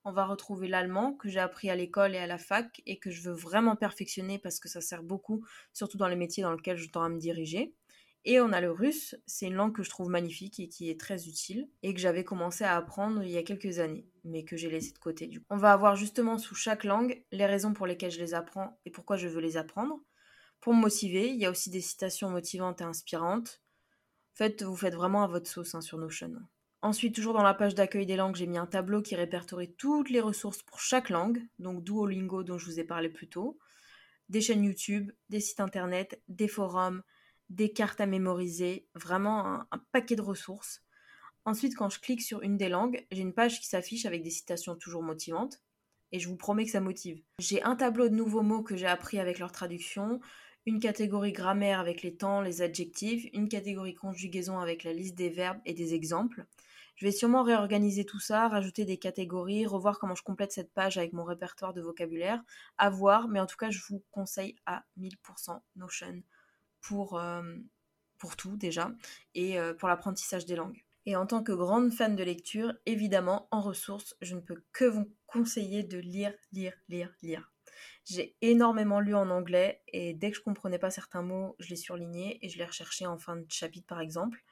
on 0.04 0.12
va 0.12 0.24
retrouver 0.24 0.68
l'allemand 0.68 1.14
que 1.14 1.28
j'ai 1.28 1.40
appris 1.40 1.70
à 1.70 1.76
l'école 1.76 2.14
et 2.14 2.18
à 2.18 2.26
la 2.26 2.38
fac 2.38 2.80
et 2.86 2.98
que 2.98 3.10
je 3.10 3.22
veux 3.22 3.34
vraiment 3.34 3.76
perfectionner 3.76 4.38
parce 4.38 4.60
que 4.60 4.68
ça 4.68 4.80
sert 4.80 5.02
beaucoup, 5.02 5.44
surtout 5.72 5.98
dans 5.98 6.08
les 6.08 6.16
métiers 6.16 6.42
dans 6.42 6.52
lesquels 6.52 6.76
je 6.76 6.90
tends 6.90 7.02
à 7.02 7.08
me 7.08 7.18
diriger. 7.18 7.74
Et 8.26 8.38
on 8.40 8.52
a 8.52 8.60
le 8.60 8.70
russe, 8.70 9.16
c'est 9.26 9.46
une 9.46 9.54
langue 9.54 9.74
que 9.74 9.82
je 9.82 9.88
trouve 9.88 10.10
magnifique 10.10 10.60
et 10.60 10.68
qui 10.68 10.90
est 10.90 11.00
très 11.00 11.26
utile 11.26 11.70
et 11.82 11.94
que 11.94 12.00
j'avais 12.00 12.24
commencé 12.24 12.64
à 12.64 12.76
apprendre 12.76 13.22
il 13.22 13.30
y 13.30 13.38
a 13.38 13.42
quelques 13.42 13.78
années, 13.78 14.06
mais 14.24 14.44
que 14.44 14.56
j'ai 14.56 14.68
laissé 14.68 14.92
de 14.92 14.98
côté 14.98 15.26
du 15.26 15.40
coup. 15.40 15.46
On 15.48 15.56
va 15.56 15.72
avoir 15.72 15.96
justement 15.96 16.36
sous 16.36 16.54
chaque 16.54 16.84
langue 16.84 17.22
les 17.32 17.46
raisons 17.46 17.72
pour 17.72 17.86
lesquelles 17.86 18.10
je 18.10 18.20
les 18.20 18.34
apprends 18.34 18.78
et 18.84 18.90
pourquoi 18.90 19.16
je 19.16 19.26
veux 19.26 19.40
les 19.40 19.56
apprendre. 19.56 20.00
Pour 20.60 20.74
me 20.74 20.80
motiver, 20.80 21.28
il 21.28 21.36
y 21.36 21.46
a 21.46 21.50
aussi 21.50 21.70
des 21.70 21.80
citations 21.80 22.28
motivantes 22.28 22.82
et 22.82 22.84
inspirantes. 22.84 23.62
Vous 24.38 24.76
faites 24.76 24.94
vraiment 24.94 25.22
à 25.22 25.26
votre 25.26 25.50
sauce 25.50 25.74
hein, 25.74 25.80
sur 25.80 25.96
Notion. 25.96 26.32
Ensuite, 26.82 27.14
toujours 27.14 27.34
dans 27.34 27.42
la 27.42 27.52
page 27.52 27.74
d'accueil 27.74 28.06
des 28.06 28.16
langues, 28.16 28.36
j'ai 28.36 28.46
mis 28.46 28.56
un 28.56 28.66
tableau 28.66 29.02
qui 29.02 29.14
répertorie 29.14 29.74
toutes 29.74 30.08
les 30.08 30.20
ressources 30.20 30.62
pour 30.62 30.80
chaque 30.80 31.10
langue, 31.10 31.46
donc 31.58 31.84
Duolingo 31.84 32.42
dont 32.42 32.56
je 32.56 32.64
vous 32.64 32.80
ai 32.80 32.84
parlé 32.84 33.10
plus 33.10 33.28
tôt, 33.28 33.58
des 34.30 34.40
chaînes 34.40 34.64
YouTube, 34.64 35.12
des 35.28 35.40
sites 35.40 35.60
internet, 35.60 36.22
des 36.28 36.48
forums, 36.48 37.02
des 37.50 37.70
cartes 37.70 38.00
à 38.00 38.06
mémoriser, 38.06 38.86
vraiment 38.94 39.44
un, 39.46 39.78
paquet 39.92 40.16
de 40.16 40.22
ressources. 40.22 40.82
Ensuite, 41.44 41.74
quand 41.74 41.90
je 41.90 42.00
clique 42.00 42.22
sur 42.22 42.40
une 42.42 42.56
des 42.56 42.70
langues, 42.70 43.06
j'ai 43.10 43.20
une 43.20 43.34
page 43.34 43.60
qui 43.60 43.66
s'affiche 43.66 44.06
avec 44.06 44.22
des 44.22 44.30
citations 44.30 44.74
toujours 44.74 45.02
motivantes, 45.02 45.60
et 46.12 46.18
je 46.18 46.28
vous 46.28 46.36
promets 46.36 46.64
que 46.64 46.70
ça 46.70 46.80
motive. 46.80 47.22
J'ai 47.40 47.62
un 47.62 47.76
tableau 47.76 48.08
de 48.08 48.14
nouveaux 48.14 48.42
mots 48.42 48.62
que 48.62 48.76
j'ai 48.76 48.86
appris 48.86 49.18
avec 49.18 49.38
leur 49.38 49.52
traduction, 49.52 50.20
une 50.64 50.80
catégorie 50.80 51.32
grammaire 51.32 51.78
avec 51.78 52.02
les 52.02 52.16
temps, 52.16 52.40
les 52.40 52.62
adjectifs, 52.62 53.28
une 53.32 53.48
catégorie 53.48 53.94
conjugaison 53.94 54.58
avec 54.58 54.84
la 54.84 54.92
liste 54.92 55.14
des 55.14 55.28
verbes 55.30 55.60
et 55.66 55.74
des 55.74 55.94
exemples. 55.94 56.46
Je 56.96 57.06
vais 57.06 57.12
sûrement 57.12 57.42
réorganiser 57.42 58.04
tout 58.04 58.20
ça, 58.20 58.48
rajouter 58.48 58.84
des 58.84 58.98
catégories, 58.98 59.66
revoir 59.66 59.98
comment 59.98 60.14
je 60.14 60.22
complète 60.22 60.52
cette 60.52 60.72
page 60.72 60.98
avec 60.98 61.12
mon 61.12 61.24
répertoire 61.24 61.72
de 61.72 61.80
vocabulaire, 61.80 62.42
à 62.78 62.90
voir, 62.90 63.28
mais 63.28 63.40
en 63.40 63.46
tout 63.46 63.56
cas, 63.56 63.70
je 63.70 63.80
vous 63.88 64.02
conseille 64.10 64.56
à 64.66 64.84
1000% 64.98 65.60
Notion 65.76 66.22
pour, 66.80 67.18
euh, 67.18 67.42
pour 68.18 68.36
tout 68.36 68.56
déjà, 68.56 68.90
et 69.34 69.58
euh, 69.58 69.74
pour 69.74 69.88
l'apprentissage 69.88 70.46
des 70.46 70.56
langues. 70.56 70.84
Et 71.06 71.16
en 71.16 71.26
tant 71.26 71.42
que 71.42 71.52
grande 71.52 71.92
fan 71.92 72.14
de 72.14 72.22
lecture, 72.22 72.74
évidemment, 72.86 73.48
en 73.50 73.60
ressources, 73.60 74.14
je 74.20 74.34
ne 74.34 74.40
peux 74.40 74.62
que 74.72 74.84
vous 74.84 75.10
conseiller 75.26 75.82
de 75.82 75.98
lire, 75.98 76.34
lire, 76.52 76.74
lire, 76.88 77.12
lire. 77.22 77.50
J'ai 78.04 78.36
énormément 78.40 79.00
lu 79.00 79.14
en 79.14 79.30
anglais 79.30 79.82
et 79.88 80.14
dès 80.14 80.30
que 80.30 80.36
je 80.36 80.42
comprenais 80.42 80.78
pas 80.78 80.90
certains 80.90 81.22
mots, 81.22 81.54
je 81.58 81.70
les 81.70 81.76
surlignais 81.76 82.38
et 82.42 82.48
je 82.48 82.58
les 82.58 82.64
recherchais 82.64 83.06
en 83.06 83.18
fin 83.18 83.36
de 83.36 83.46
chapitre 83.48 83.86
par 83.86 84.00
exemple. 84.00 84.42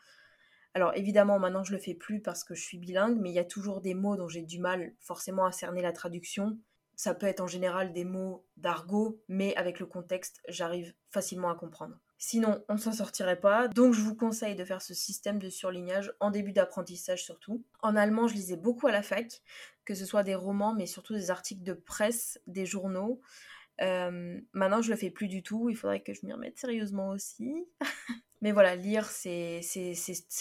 Alors 0.75 0.92
évidemment, 0.94 1.38
maintenant 1.38 1.64
je 1.64 1.72
le 1.72 1.78
fais 1.78 1.94
plus 1.94 2.20
parce 2.20 2.44
que 2.44 2.54
je 2.54 2.62
suis 2.62 2.78
bilingue, 2.78 3.18
mais 3.18 3.30
il 3.30 3.34
y 3.34 3.40
a 3.40 3.44
toujours 3.44 3.80
des 3.80 3.94
mots 3.94 4.16
dont 4.16 4.28
j'ai 4.28 4.42
du 4.42 4.58
mal 4.58 4.94
forcément 5.00 5.44
à 5.44 5.52
cerner 5.52 5.82
la 5.82 5.92
traduction. 5.92 6.58
Ça 6.94 7.14
peut 7.14 7.26
être 7.26 7.40
en 7.40 7.46
général 7.46 7.92
des 7.92 8.04
mots 8.04 8.44
d'argot, 8.56 9.22
mais 9.28 9.54
avec 9.56 9.78
le 9.78 9.87
contexte, 9.87 10.40
j'arrive 10.48 10.94
facilement 11.10 11.48
à 11.48 11.54
comprendre. 11.54 11.96
Sinon, 12.20 12.64
on 12.68 12.76
s'en 12.76 12.90
sortirait 12.90 13.38
pas. 13.38 13.68
Donc, 13.68 13.94
je 13.94 14.00
vous 14.00 14.16
conseille 14.16 14.56
de 14.56 14.64
faire 14.64 14.82
ce 14.82 14.92
système 14.92 15.38
de 15.38 15.48
surlignage 15.48 16.12
en 16.18 16.32
début 16.32 16.52
d'apprentissage 16.52 17.22
surtout. 17.22 17.64
En 17.80 17.94
allemand, 17.94 18.26
je 18.26 18.34
lisais 18.34 18.56
beaucoup 18.56 18.88
à 18.88 18.92
la 18.92 19.02
fac, 19.02 19.40
que 19.84 19.94
ce 19.94 20.04
soit 20.04 20.25
des 20.25 20.34
romans, 20.34 20.75
mais 20.75 20.87
surtout 20.87 21.14
des 21.14 21.30
articles 21.30 21.62
de 21.62 21.75
presse, 21.75 22.40
des 22.48 22.66
journaux. 22.66 23.20
Euh, 23.80 24.40
maintenant, 24.52 24.82
je 24.82 24.90
le 24.90 24.97
fais 24.97 25.11
plus 25.11 25.28
du 25.28 25.42
tout. 25.42 25.70
Il 25.70 25.76
faudrait 25.76 26.00
que 26.00 26.12
je 26.12 26.25
m'y 26.25 26.32
remette 26.32 26.58
sérieusement 26.58 27.11
aussi. 27.11 27.66
mais 28.40 28.52
voilà, 28.52 28.76
lire, 28.76 29.06
c'est 29.06 29.61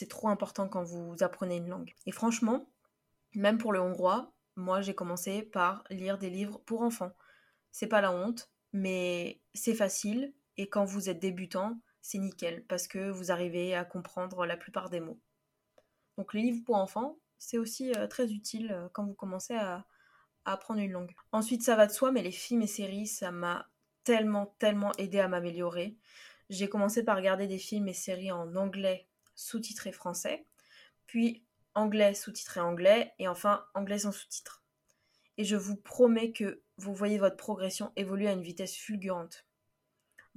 trop 0.09 0.29
important 0.29 0.67
quand 0.67 0.83
vous 0.83 1.15
apprenez 1.21 1.57
une 1.57 1.69
langue. 1.69 1.93
Et 2.05 2.11
franchement, 2.11 2.69
même 3.35 3.57
pour 3.57 3.73
le 3.73 3.81
hongrois, 3.81 4.33
moi, 4.55 4.81
j'ai 4.81 4.95
commencé 4.95 5.43
par 5.43 5.83
lire 5.89 6.17
des 6.17 6.29
livres 6.29 6.59
pour 6.65 6.81
enfants. 6.81 7.11
C'est 7.71 7.87
pas 7.87 8.01
la 8.01 8.11
honte, 8.11 8.49
mais 8.73 9.41
c'est 9.53 9.75
facile 9.75 10.33
et 10.57 10.67
quand 10.67 10.85
vous 10.85 11.09
êtes 11.09 11.19
débutant, 11.19 11.79
c'est 12.01 12.17
nickel 12.17 12.65
parce 12.67 12.87
que 12.87 13.09
vous 13.09 13.31
arrivez 13.31 13.75
à 13.75 13.85
comprendre 13.85 14.45
la 14.45 14.57
plupart 14.57 14.89
des 14.89 14.99
mots. 14.99 15.19
Donc 16.17 16.33
les 16.33 16.41
livres 16.41 16.63
pour 16.65 16.77
enfants, 16.77 17.19
c'est 17.37 17.57
aussi 17.57 17.93
euh, 17.93 18.07
très 18.07 18.31
utile 18.31 18.71
euh, 18.71 18.89
quand 18.93 19.05
vous 19.05 19.13
commencez 19.13 19.53
à, 19.53 19.85
apprendre 20.51 20.79
une 20.79 20.91
langue. 20.91 21.15
Ensuite, 21.31 21.63
ça 21.63 21.75
va 21.75 21.87
de 21.87 21.91
soi, 21.91 22.11
mais 22.11 22.21
les 22.21 22.31
films 22.31 22.61
et 22.61 22.67
séries, 22.67 23.07
ça 23.07 23.31
m'a 23.31 23.69
tellement, 24.03 24.55
tellement 24.59 24.91
aidé 24.97 25.19
à 25.19 25.27
m'améliorer. 25.27 25.97
J'ai 26.49 26.69
commencé 26.69 27.03
par 27.03 27.17
regarder 27.17 27.47
des 27.47 27.57
films 27.57 27.87
et 27.87 27.93
séries 27.93 28.31
en 28.31 28.55
anglais 28.55 29.07
sous-titré 29.35 29.91
français, 29.91 30.45
puis 31.05 31.43
anglais 31.75 32.13
sous-titré 32.13 32.59
anglais, 32.59 33.13
et 33.19 33.27
enfin 33.27 33.65
anglais 33.73 33.99
sans 33.99 34.11
sous-titres. 34.11 34.63
Et 35.37 35.43
je 35.43 35.55
vous 35.55 35.75
promets 35.75 36.31
que 36.31 36.61
vous 36.77 36.93
voyez 36.93 37.17
votre 37.17 37.37
progression 37.37 37.91
évoluer 37.95 38.27
à 38.27 38.33
une 38.33 38.41
vitesse 38.41 38.75
fulgurante 38.75 39.46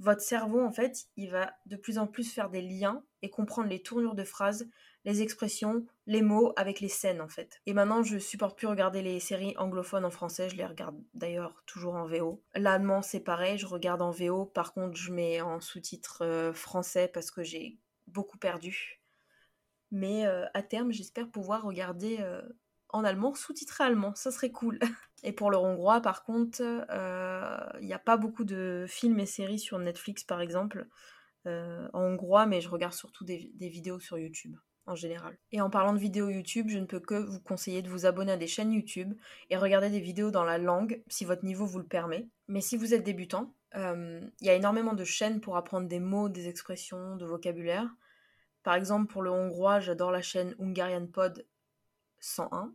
votre 0.01 0.21
cerveau, 0.21 0.59
en 0.61 0.71
fait, 0.71 1.05
il 1.15 1.29
va 1.29 1.53
de 1.67 1.75
plus 1.75 1.99
en 1.99 2.07
plus 2.07 2.33
faire 2.33 2.49
des 2.49 2.61
liens 2.61 3.03
et 3.21 3.29
comprendre 3.29 3.69
les 3.69 3.83
tournures 3.83 4.15
de 4.15 4.23
phrases, 4.23 4.67
les 5.05 5.21
expressions, 5.21 5.85
les 6.07 6.23
mots 6.23 6.53
avec 6.55 6.79
les 6.79 6.89
scènes, 6.89 7.21
en 7.21 7.27
fait. 7.27 7.61
Et 7.67 7.73
maintenant, 7.73 8.01
je 8.01 8.17
supporte 8.17 8.57
plus 8.57 8.65
regarder 8.65 9.03
les 9.03 9.19
séries 9.19 9.55
anglophones 9.57 10.03
en 10.03 10.09
français, 10.09 10.49
je 10.49 10.55
les 10.55 10.65
regarde 10.65 10.99
d'ailleurs 11.13 11.61
toujours 11.67 11.93
en 11.93 12.07
VO. 12.07 12.41
L'allemand, 12.55 13.03
c'est 13.03 13.19
pareil, 13.19 13.59
je 13.59 13.67
regarde 13.67 14.01
en 14.01 14.09
VO, 14.09 14.45
par 14.45 14.73
contre, 14.73 14.97
je 14.97 15.11
mets 15.11 15.39
en 15.41 15.59
sous-titres 15.59 16.23
euh, 16.25 16.51
français 16.51 17.07
parce 17.07 17.29
que 17.29 17.43
j'ai 17.43 17.77
beaucoup 18.07 18.39
perdu. 18.39 19.03
Mais 19.91 20.25
euh, 20.25 20.45
à 20.55 20.63
terme, 20.63 20.91
j'espère 20.91 21.29
pouvoir 21.29 21.61
regarder 21.61 22.17
euh, 22.21 22.41
en 22.89 23.03
allemand, 23.03 23.35
sous-titré 23.35 23.83
allemand, 23.83 24.15
ça 24.15 24.31
serait 24.31 24.51
cool. 24.51 24.79
Et 25.23 25.33
pour 25.33 25.51
le 25.51 25.57
hongrois, 25.57 26.01
par 26.01 26.23
contre, 26.23 26.61
il 26.61 26.85
euh, 26.89 27.57
n'y 27.81 27.93
a 27.93 27.99
pas 27.99 28.17
beaucoup 28.17 28.43
de 28.43 28.85
films 28.87 29.19
et 29.19 29.25
séries 29.25 29.59
sur 29.59 29.77
Netflix, 29.77 30.23
par 30.23 30.41
exemple, 30.41 30.87
euh, 31.47 31.87
en 31.93 32.01
hongrois, 32.01 32.45
mais 32.45 32.61
je 32.61 32.69
regarde 32.69 32.93
surtout 32.93 33.23
des, 33.23 33.51
vidéos 33.59 33.99
sur 33.99 34.17
YouTube, 34.17 34.55
en 34.87 34.95
général. 34.95 35.37
Et 35.51 35.61
en 35.61 35.69
parlant 35.69 35.93
de 35.93 35.99
vidéos 35.99 36.29
YouTube, 36.29 36.69
je 36.69 36.79
ne 36.79 36.85
peux 36.85 36.99
que 36.99 37.15
vous 37.15 37.39
conseiller 37.39 37.83
de 37.83 37.89
vous 37.89 38.05
abonner 38.05 38.31
à 38.31 38.37
des 38.37 38.47
chaînes 38.47 38.71
YouTube 38.71 39.13
et 39.49 39.57
regarder 39.57 39.89
des 39.89 39.99
vidéos 39.99 40.31
dans 40.31 40.43
la 40.43 40.57
langue, 40.57 41.03
si 41.07 41.23
votre 41.23 41.45
niveau 41.45 41.65
vous 41.65 41.79
le 41.79 41.87
permet. 41.87 42.27
Mais 42.47 42.61
si 42.61 42.75
vous 42.75 42.93
êtes 42.95 43.03
débutant, 43.03 43.53
euh, 43.75 44.21
il 44.39 44.47
y 44.47 44.49
a 44.49 44.55
énormément 44.55 44.93
de 44.93 45.03
chaînes 45.03 45.39
pour 45.39 45.55
apprendre 45.55 45.87
des 45.87 45.99
mots, 45.99 46.29
des 46.29 46.47
expressions, 46.47 47.15
de 47.15 47.25
vocabulaire. 47.25 47.87
Par 48.63 48.73
exemple, 48.73 49.11
pour 49.11 49.21
le 49.21 49.31
hongrois, 49.31 49.79
j'adore 49.79 50.11
la 50.11 50.21
chaîne 50.21 50.55
Hungarian 50.59 51.05
Pod 51.07 51.45
101 52.19 52.73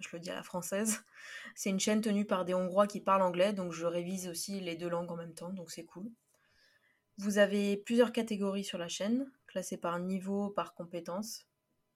je 0.00 0.08
le 0.12 0.20
dis 0.20 0.30
à 0.30 0.34
la 0.34 0.42
française. 0.42 1.00
C'est 1.54 1.70
une 1.70 1.80
chaîne 1.80 2.00
tenue 2.00 2.24
par 2.24 2.44
des 2.44 2.54
Hongrois 2.54 2.86
qui 2.86 3.00
parlent 3.00 3.22
anglais, 3.22 3.52
donc 3.52 3.72
je 3.72 3.86
révise 3.86 4.28
aussi 4.28 4.60
les 4.60 4.76
deux 4.76 4.88
langues 4.88 5.10
en 5.10 5.16
même 5.16 5.34
temps, 5.34 5.50
donc 5.50 5.70
c'est 5.70 5.84
cool. 5.84 6.08
Vous 7.16 7.38
avez 7.38 7.76
plusieurs 7.76 8.12
catégories 8.12 8.62
sur 8.62 8.78
la 8.78 8.86
chaîne, 8.86 9.30
classées 9.48 9.76
par 9.76 9.98
niveau, 9.98 10.50
par 10.50 10.74
compétence. 10.74 11.48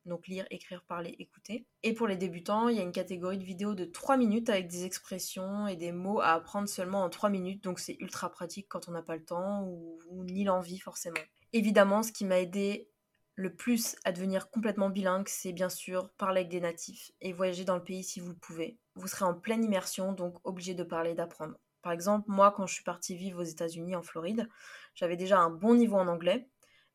Donc 0.05 0.27
lire, 0.27 0.47
écrire, 0.51 0.83
parler, 0.83 1.15
écouter. 1.21 1.65
Et 1.85 1.95
pour 1.95 2.09
les 2.09 2.17
débutants, 2.17 2.69
il 2.69 2.77
y 2.77 2.81
a 2.81 2.83
une 2.83 2.91
catégorie 2.91 3.39
de 3.39 3.45
vidéos 3.45 3.75
de 3.75 3.85
3 3.85 4.17
minutes 4.17 4.51
avec 4.51 4.67
des 4.67 4.85
expressions 4.85 5.69
et 5.69 5.77
des 5.77 5.93
mots 5.93 6.21
à 6.21 6.33
apprendre 6.33 6.69
seulement 6.69 7.05
en 7.05 7.09
3 7.09 7.31
minutes. 7.31 7.63
Donc 7.63 7.79
c'est 7.79 7.97
ultra 8.01 8.31
pratique 8.31 8.67
quand 8.69 8.89
on 8.89 8.93
n'a 8.93 9.03
pas 9.03 9.17
le 9.17 9.25
temps 9.25 9.65
ou, 9.65 10.25
ni 10.25 10.43
l'envie 10.43 10.81
forcément. 10.81 11.21
Évidemment, 11.53 12.03
ce 12.03 12.11
qui 12.11 12.25
m'a 12.25 12.41
aidé 12.41 12.91
le 13.35 13.55
plus 13.55 13.97
à 14.05 14.13
devenir 14.13 14.51
complètement 14.51 14.91
bilingue, 14.91 15.29
c'est 15.29 15.53
bien 15.53 15.69
sûr 15.69 16.11
parler 16.19 16.41
avec 16.41 16.51
des 16.51 16.61
natifs 16.61 17.13
et 17.21 17.33
voyager 17.33 17.65
dans 17.65 17.77
le 17.77 17.85
pays 17.85 18.05
si 18.05 18.21
vous 18.21 18.31
le 18.31 18.37
pouvez. 18.37 18.79
Vous 18.95 19.09
serez 19.09 19.25
en 19.25 19.35
pleine 19.35 19.65
immersion, 19.65 20.13
donc 20.13 20.37
obligé 20.45 20.75
de 20.75 20.83
parler 20.83 21.15
d'apprendre. 21.15 21.57
Par 21.81 21.93
exemple, 21.93 22.31
moi, 22.31 22.53
quand 22.53 22.67
je 22.67 22.75
suis 22.75 22.85
partie 22.85 23.17
vivre 23.17 23.41
aux 23.41 23.45
États-Unis, 23.45 23.97
en 23.97 24.03
Floride, 24.03 24.49
j'avais 24.95 25.17
déjà 25.17 25.39
un 25.39 25.51
bon 25.51 25.75
niveau 25.75 25.97
en 25.97 26.09
anglais, 26.09 26.49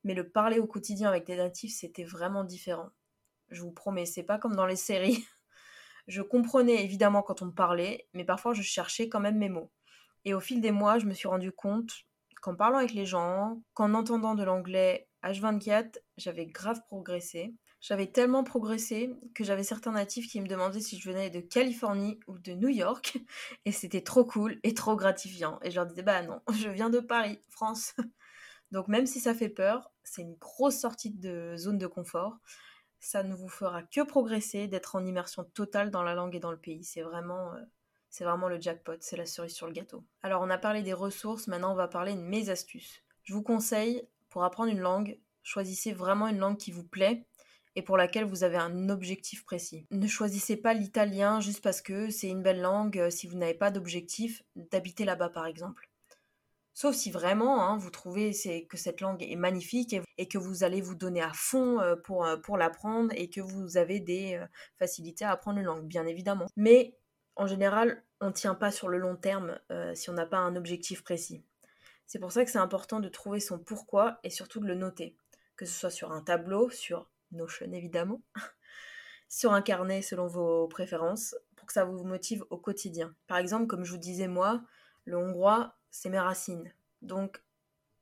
mais 0.03 0.13
le 0.13 0.29
parler 0.29 0.60
au 0.60 0.67
quotidien 0.67 1.10
avec 1.10 1.25
des 1.25 1.36
natifs, 1.36 1.75
c'était 1.75 2.06
vraiment 2.06 2.44
différent. 2.44 2.89
Je 3.50 3.62
vous 3.62 3.72
promets, 3.72 4.06
c'est 4.06 4.24
pas 4.24 4.38
comme 4.38 4.56
dans 4.56 4.65
les 4.65 4.75
séries. 4.75 5.25
Je 6.08 6.22
comprenais 6.22 6.86
évidemment 6.86 7.22
quand 7.22 7.41
on 7.41 7.48
me 7.48 7.51
parlait, 7.51 8.08
mais 8.13 8.24
parfois 8.24 8.53
je 8.53 8.62
cherchais 8.62 9.10
quand 9.10 9.20
même 9.20 9.38
mes 9.38 9.50
mots. 9.50 9.74
Et 10.24 10.34
au 10.34 10.39
fil 10.39 10.62
des 10.62 10.72
mois, 10.72 11.00
je 11.00 11.06
me 11.06 11.13
suis 11.13 11.27
rendu 11.27 11.51
compte 11.51 11.91
qu'en 12.41 12.56
parlant 12.56 12.77
avec 12.77 12.94
les 12.94 13.06
gens, 13.06 13.62
qu'en 13.74 13.94
entendant 13.94 14.34
de 14.34 14.44
l'anglais 14.46 15.07
H24, 15.24 15.98
j'avais 16.18 16.46
grave 16.46 16.82
progressé. 16.88 17.54
J'avais 17.80 18.08
tellement 18.08 18.44
progressé 18.44 19.14
que 19.36 19.44
j'avais 19.44 19.64
certains 19.64 19.92
natifs 19.92 20.28
qui 20.28 20.42
me 20.42 20.48
demandaient 20.48 20.80
si 20.80 21.00
je 21.00 21.10
venais 21.10 21.30
de 21.30 21.40
Californie 21.40 22.20
ou 22.28 22.40
de 22.40 22.54
New 22.54 22.70
York. 22.70 23.18
Et 23.66 23.72
c'était 23.72 24.02
trop 24.02 24.26
cool 24.26 24.60
et 24.64 24.74
trop 24.74 24.96
gratifiant. 24.96 25.60
Et 25.62 25.70
je 25.70 25.76
leur 25.76 25.86
disais, 25.86 26.02
bah 26.02 26.24
non, 26.24 26.42
je 26.54 26.70
viens 26.70 26.90
de 26.90 27.00
Paris, 27.00 27.40
France. 27.50 27.94
Donc 28.72 28.88
même 28.88 29.06
si 29.06 29.20
ça 29.20 29.34
fait 29.34 29.50
peur, 29.50 29.92
c'est 30.04 30.24
une 30.24 30.36
grosse 30.36 30.78
sortie 30.78 31.12
de 31.12 31.56
zone 31.56 31.78
de 31.78 31.88
confort. 31.88 32.38
Ça 33.00 33.24
ne 33.24 33.36
vous 33.36 33.48
fera 33.48 33.84
que 33.84 34.02
progresser, 34.02 34.68
d'être 34.68 34.96
en 34.96 35.06
immersion 35.06 35.44
totale 35.44 35.92
dans 35.92 36.04
la 36.04 36.16
langue 36.16 36.36
et 36.36 36.40
dans 36.40 36.52
le 36.52 36.60
pays. 36.60 36.84
C'est 36.84 37.04
vraiment, 37.04 37.54
euh, 37.54 37.60
c'est 38.10 38.24
vraiment 38.24 38.50
le 38.50 38.60
jackpot, 38.60 38.98
c'est 39.00 39.18
la 39.18 39.26
cerise 39.26 39.54
sur 39.54 39.68
le 39.68 39.74
gâteau. 39.74 40.04
Alors 40.24 40.42
on 40.42 40.50
a 40.50 40.58
parlé 40.58 40.82
des 40.82 40.94
ressources, 40.94 41.48
maintenant 41.48 41.72
on 41.72 41.76
va 41.76 41.88
parler 41.88 42.16
de 42.16 42.22
mes 42.22 42.50
astuces. 42.50 43.04
Je 43.24 43.34
vous 43.34 43.44
conseille 43.44 44.08
pour 44.29 44.43
apprendre 44.43 44.72
une 44.72 44.79
langue, 44.79 45.19
choisissez 45.43 45.93
vraiment 45.93 46.27
une 46.27 46.39
langue 46.39 46.57
qui 46.57 46.72
vous 46.72 46.84
plaît 46.84 47.25
et 47.77 47.84
pour 47.84 47.96
laquelle 47.96 48.25
vous 48.25 48.43
avez 48.43 48.57
un 48.57 48.89
objectif 48.89 49.46
précis. 49.46 49.86
Ne 49.91 50.07
choisissez 50.07 50.57
pas 50.57 50.74
l'italien 50.74 51.39
juste 51.39 51.62
parce 51.62 51.84
que 51.84 52.10
c'est 52.10 52.27
une 52.27 52.41
belle 52.41 52.60
langue 52.60 52.98
euh, 52.98 53.12
si 53.12 53.27
vous 53.27 53.38
n'avez 53.38 53.53
pas 53.53 53.69
d'objectif 53.69 54.41
d'habiter 54.55 55.05
là-bas 55.05 55.29
par 55.29 55.46
exemple. 55.46 55.88
Sauf 56.74 56.96
si 56.96 57.12
vraiment 57.12 57.63
hein, 57.63 57.77
vous 57.77 57.91
trouvez 57.91 58.31
que 58.67 58.77
cette 58.77 59.00
langue 59.00 59.22
est 59.22 59.36
magnifique 59.36 59.96
et, 60.17 60.27
que 60.27 60.39
vous 60.39 60.63
allez 60.63 60.81
vous 60.81 60.96
donner 60.96 61.22
à 61.22 61.31
fond 61.34 61.79
euh, 61.79 61.96
pour, 61.96 62.25
euh, 62.25 62.38
pour 62.38 62.57
l'apprendre 62.57 63.13
et 63.15 63.29
que 63.29 63.41
vous 63.41 63.77
avez 63.77 64.00
des 64.00 64.41
facilités 64.77 65.25
à 65.25 65.31
apprendre 65.31 65.60
une 65.60 65.65
langue, 65.65 65.86
bien 65.86 66.07
évidemment. 66.07 66.48
Mais 66.55 66.98
en 67.36 67.46
général, 67.46 68.03
on 68.22 68.27
ne 68.27 68.31
tient 68.31 68.55
pas 68.55 68.72
sur 68.72 68.89
le 68.89 68.98
long 68.98 69.15
terme 69.15 69.60
si 69.93 70.10
on 70.10 70.13
n'a 70.13 70.25
pas 70.25 70.38
un 70.38 70.55
objectif 70.55 71.03
précis. 71.03 71.43
C'est 72.08 72.20
pour 72.20 72.32
ça 72.32 72.46
que 72.46 72.52
c'est 72.52 72.58
important 72.58 73.02
de 73.02 73.10
trouver 73.10 73.42
son 73.42 73.60
pourquoi 73.60 74.20
et 74.24 74.30
surtout 74.30 74.62
de 74.62 74.66
le 74.66 74.76
noter, 74.76 75.18
que 75.58 75.66
ce 75.66 75.78
soit 75.78 75.90
sur 75.90 76.12
un 76.12 76.22
tableau, 76.22 76.70
sur 76.70 77.10
Notion 77.34 77.72
évidemment, 77.74 78.22
sur 79.30 79.52
un 79.52 79.62
carnet 79.62 80.02
selon 80.02 80.28
vos 80.28 80.68
préférences, 80.70 81.36
pour 81.58 81.68
que 81.68 81.74
ça 81.74 81.84
vous 81.84 82.06
motive 82.06 82.46
au 82.50 82.58
quotidien. 82.58 83.14
Par 83.28 83.38
exemple, 83.38 83.68
comme 83.68 83.84
je 83.84 83.92
vous 83.92 83.98
disais 83.98 84.30
moi, 84.30 84.64
le 85.04 85.18
hongrois, 85.18 85.76
c'est 85.92 86.10
mes 86.10 86.20
racines. 86.20 86.74
Donc, 87.02 87.44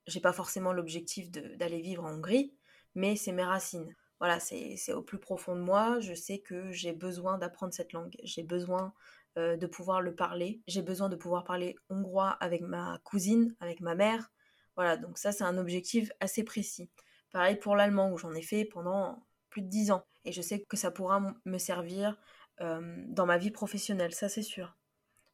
j'ai 0.06 0.20
pas 0.20 0.34
forcément 0.34 0.72
l'objectif 0.72 1.32
d'aller 1.32 1.82
vivre 1.82 2.06
en 2.06 2.14
Hongrie, 2.14 2.54
mais 2.94 3.16
c'est 3.16 3.32
mes 3.32 3.44
racines. 3.44 3.96
Voilà, 4.20 4.40
c'est 4.40 4.94
au 4.94 5.02
plus 5.02 5.18
profond 5.18 5.56
de 5.56 5.62
moi, 5.62 6.00
je 6.00 6.14
sais 6.14 6.40
que 6.40 6.72
j'ai 6.72 6.94
besoin 6.94 7.40
d'apprendre 7.40 7.74
cette 7.74 7.92
langue, 7.92 8.16
j'ai 8.24 8.44
besoin 8.44 8.94
euh, 9.38 9.58
de 9.58 9.68
pouvoir 9.68 10.02
le 10.02 10.16
parler. 10.16 10.62
J'ai 10.68 10.82
besoin 10.82 11.10
de 11.10 11.16
pouvoir 11.16 11.44
parler 11.44 11.76
hongrois 11.90 12.32
avec 12.42 12.62
ma 12.62 13.00
cousine, 13.04 13.56
avec 13.60 13.82
ma 13.82 13.96
mère. 13.96 14.32
Voilà, 14.76 14.98
donc 14.98 15.18
ça 15.18 15.32
c'est 15.32 15.44
un 15.44 15.58
objectif 15.58 16.12
assez 16.20 16.44
précis. 16.44 16.90
Pareil 17.32 17.58
pour 17.58 17.76
l'allemand 17.76 18.12
où 18.12 18.18
j'en 18.18 18.34
ai 18.34 18.42
fait 18.42 18.66
pendant 18.66 19.26
plus 19.50 19.62
de 19.62 19.68
10 19.68 19.92
ans. 19.92 20.06
Et 20.26 20.32
je 20.32 20.42
sais 20.42 20.62
que 20.64 20.78
ça 20.78 20.92
pourra 20.92 21.22
me 21.46 21.58
servir 21.58 22.18
dans 22.60 23.26
ma 23.26 23.38
vie 23.38 23.52
professionnelle, 23.52 24.14
ça 24.14 24.30
c'est 24.30 24.42
sûr. 24.42 24.78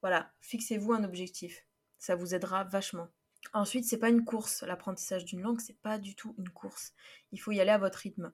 Voilà, 0.01 0.31
fixez-vous 0.41 0.93
un 0.93 1.03
objectif. 1.03 1.65
Ça 1.99 2.15
vous 2.15 2.33
aidera 2.33 2.63
vachement. 2.63 3.07
Ensuite, 3.53 3.85
c'est 3.85 3.97
pas 3.97 4.09
une 4.09 4.25
course. 4.25 4.63
L'apprentissage 4.63 5.25
d'une 5.25 5.41
langue, 5.41 5.59
c'est 5.59 5.79
pas 5.81 5.97
du 5.97 6.15
tout 6.15 6.35
une 6.37 6.49
course. 6.49 6.93
Il 7.31 7.39
faut 7.39 7.51
y 7.51 7.59
aller 7.59 7.71
à 7.71 7.77
votre 7.77 7.99
rythme. 7.99 8.31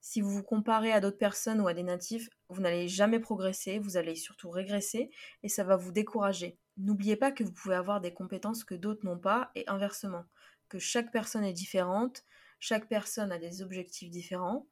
Si 0.00 0.20
vous 0.20 0.30
vous 0.30 0.42
comparez 0.42 0.92
à 0.92 1.00
d'autres 1.00 1.18
personnes 1.18 1.60
ou 1.60 1.68
à 1.68 1.74
des 1.74 1.82
natifs, 1.82 2.28
vous 2.48 2.60
n'allez 2.60 2.88
jamais 2.88 3.20
progresser, 3.20 3.78
vous 3.78 3.96
allez 3.96 4.16
surtout 4.16 4.50
régresser 4.50 5.10
et 5.42 5.48
ça 5.48 5.62
va 5.62 5.76
vous 5.76 5.92
décourager. 5.92 6.58
N'oubliez 6.78 7.16
pas 7.16 7.32
que 7.32 7.44
vous 7.44 7.52
pouvez 7.52 7.74
avoir 7.74 8.00
des 8.00 8.14
compétences 8.14 8.64
que 8.64 8.74
d'autres 8.74 9.04
n'ont 9.04 9.18
pas 9.18 9.50
et 9.54 9.68
inversement, 9.68 10.24
que 10.68 10.78
chaque 10.78 11.12
personne 11.12 11.44
est 11.44 11.52
différente, 11.52 12.24
chaque 12.58 12.88
personne 12.88 13.32
a 13.32 13.38
des 13.38 13.60
objectifs 13.60 14.10
différents. 14.10 14.66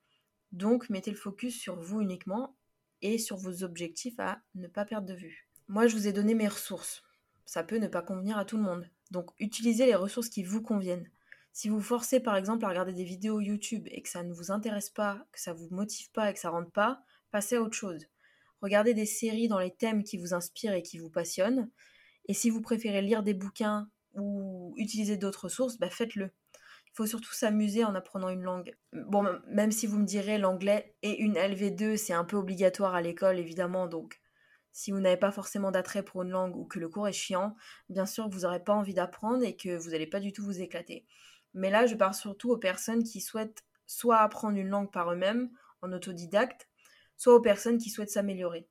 Donc 0.53 0.89
mettez 0.89 1.11
le 1.11 1.17
focus 1.17 1.61
sur 1.61 1.79
vous 1.79 2.01
uniquement 2.01 2.57
et 3.03 3.19
sur 3.19 3.37
vos 3.37 3.63
objectifs 3.63 4.19
à 4.19 4.41
ne 4.55 4.67
pas 4.67 4.85
perdre 4.85 5.07
de 5.07 5.15
vue. 5.15 5.49
Moi, 5.69 5.87
je 5.87 5.97
vous 5.97 6.09
ai 6.09 6.13
donné 6.13 6.35
mes 6.35 6.49
ressources. 6.49 7.03
Ça 7.45 7.63
peut 7.63 7.77
ne 7.77 7.89
pas 7.89 8.03
convenir 8.03 8.39
à 8.39 8.45
tout 8.45 8.57
le 8.57 8.63
monde. 8.63 8.89
Donc 9.11 9.31
utilisez 9.39 9.87
les 9.87 9.95
ressources 9.95 10.29
qui 10.29 10.43
vous 10.43 10.63
conviennent. 10.63 11.09
Si 11.59 11.69
vous 11.69 11.81
forcez 11.81 12.21
par 12.21 12.37
exemple 12.37 12.65
à 12.65 12.69
regarder 12.69 12.93
des 12.93 13.03
vidéos 13.03 13.41
YouTube 13.41 13.89
et 13.91 14.01
que 14.01 14.09
ça 14.09 14.23
ne 14.23 14.33
vous 14.33 14.53
intéresse 14.53 14.91
pas, 14.91 15.27
que 15.33 15.41
ça 15.41 15.53
vous 15.53 15.67
motive 15.73 16.09
pas 16.13 16.31
et 16.31 16.33
que 16.33 16.39
ça 16.39 16.51
rentre 16.51 16.71
pas, 16.71 17.03
passez 17.33 17.57
à 17.57 17.63
autre 17.63 17.75
chose. 17.77 18.07
Regardez 18.63 18.95
des 18.95 19.07
séries 19.07 19.49
dans 19.49 19.59
les 19.59 19.75
thèmes 19.75 20.05
qui 20.05 20.19
vous 20.19 20.35
inspirent 20.35 20.75
et 20.75 20.85
qui 20.85 20.99
vous 20.99 21.11
passionnent. 21.11 21.69
Et 22.29 22.33
si 22.33 22.49
vous 22.49 22.61
préférez 22.61 23.03
lire 23.03 23.25
des 23.25 23.35
bouquins 23.35 23.91
ou 24.15 24.73
utiliser 24.77 25.17
d'autres 25.17 25.47
ressources, 25.47 25.79
bah 25.79 25.91
faites-le. 25.91 26.27
Il 26.27 26.93
faut 26.95 27.07
surtout 27.07 27.33
s'amuser 27.33 27.83
en 27.83 27.97
apprenant 27.97 28.29
une 28.29 28.45
langue. 28.45 28.77
Bon, 28.93 29.27
même 29.49 29.73
si 29.73 29.89
vous 29.89 29.99
me 29.99 30.07
direz 30.07 30.39
l'anglais 30.39 30.95
et 31.03 31.21
une 31.21 31.35
LV2, 31.35 31.97
c'est 31.97 32.13
un 32.13 32.25
peu 32.25 32.37
obligatoire 32.37 32.95
à 32.95 33.03
l'école 33.03 33.41
évidemment, 33.41 33.89
donc 33.89 34.21
si 34.71 34.93
vous 34.93 35.01
n'avez 35.01 35.17
pas 35.17 35.33
forcément 35.33 35.73
d'attrait 35.73 36.05
pour 36.05 36.23
une 36.23 36.31
langue 36.31 36.55
ou 36.55 36.67
que 36.67 36.79
le 36.79 36.89
cours 36.89 37.09
est 37.09 37.13
chiant, 37.13 37.57
bien 37.89 38.07
sûr 38.07 38.29
que 38.29 38.33
vous 38.33 38.43
n'aurez 38.43 38.63
pas 38.63 38.75
envie 38.75 38.95
d'apprendre 38.95 39.43
et 39.43 39.57
que 39.57 39.77
vous 39.77 39.91
n'allez 39.91 40.07
pas 40.07 40.21
du 40.21 40.33
tout 40.33 40.45
vous 40.45 40.61
éclater. 40.61 41.05
Mais 41.55 41.71
là, 41.71 41.87
je 41.87 41.95
parle 41.95 42.15
surtout 42.15 42.51
aux 42.51 42.59
personnes 42.59 43.03
qui 43.03 43.21
souhaitent 43.21 43.65
soit 43.87 44.19
apprendre 44.19 44.59
une 44.59 44.69
langue 44.69 44.93
par 44.93 45.13
eux-mêmes, 45.13 45.51
en 45.83 45.93
autodidacte, 45.93 46.69
soit 47.17 47.35
aux 47.35 47.41
personnes 47.41 47.79
qui 47.79 47.91
souhaitent 47.91 48.11
s'améliorer. 48.11 48.69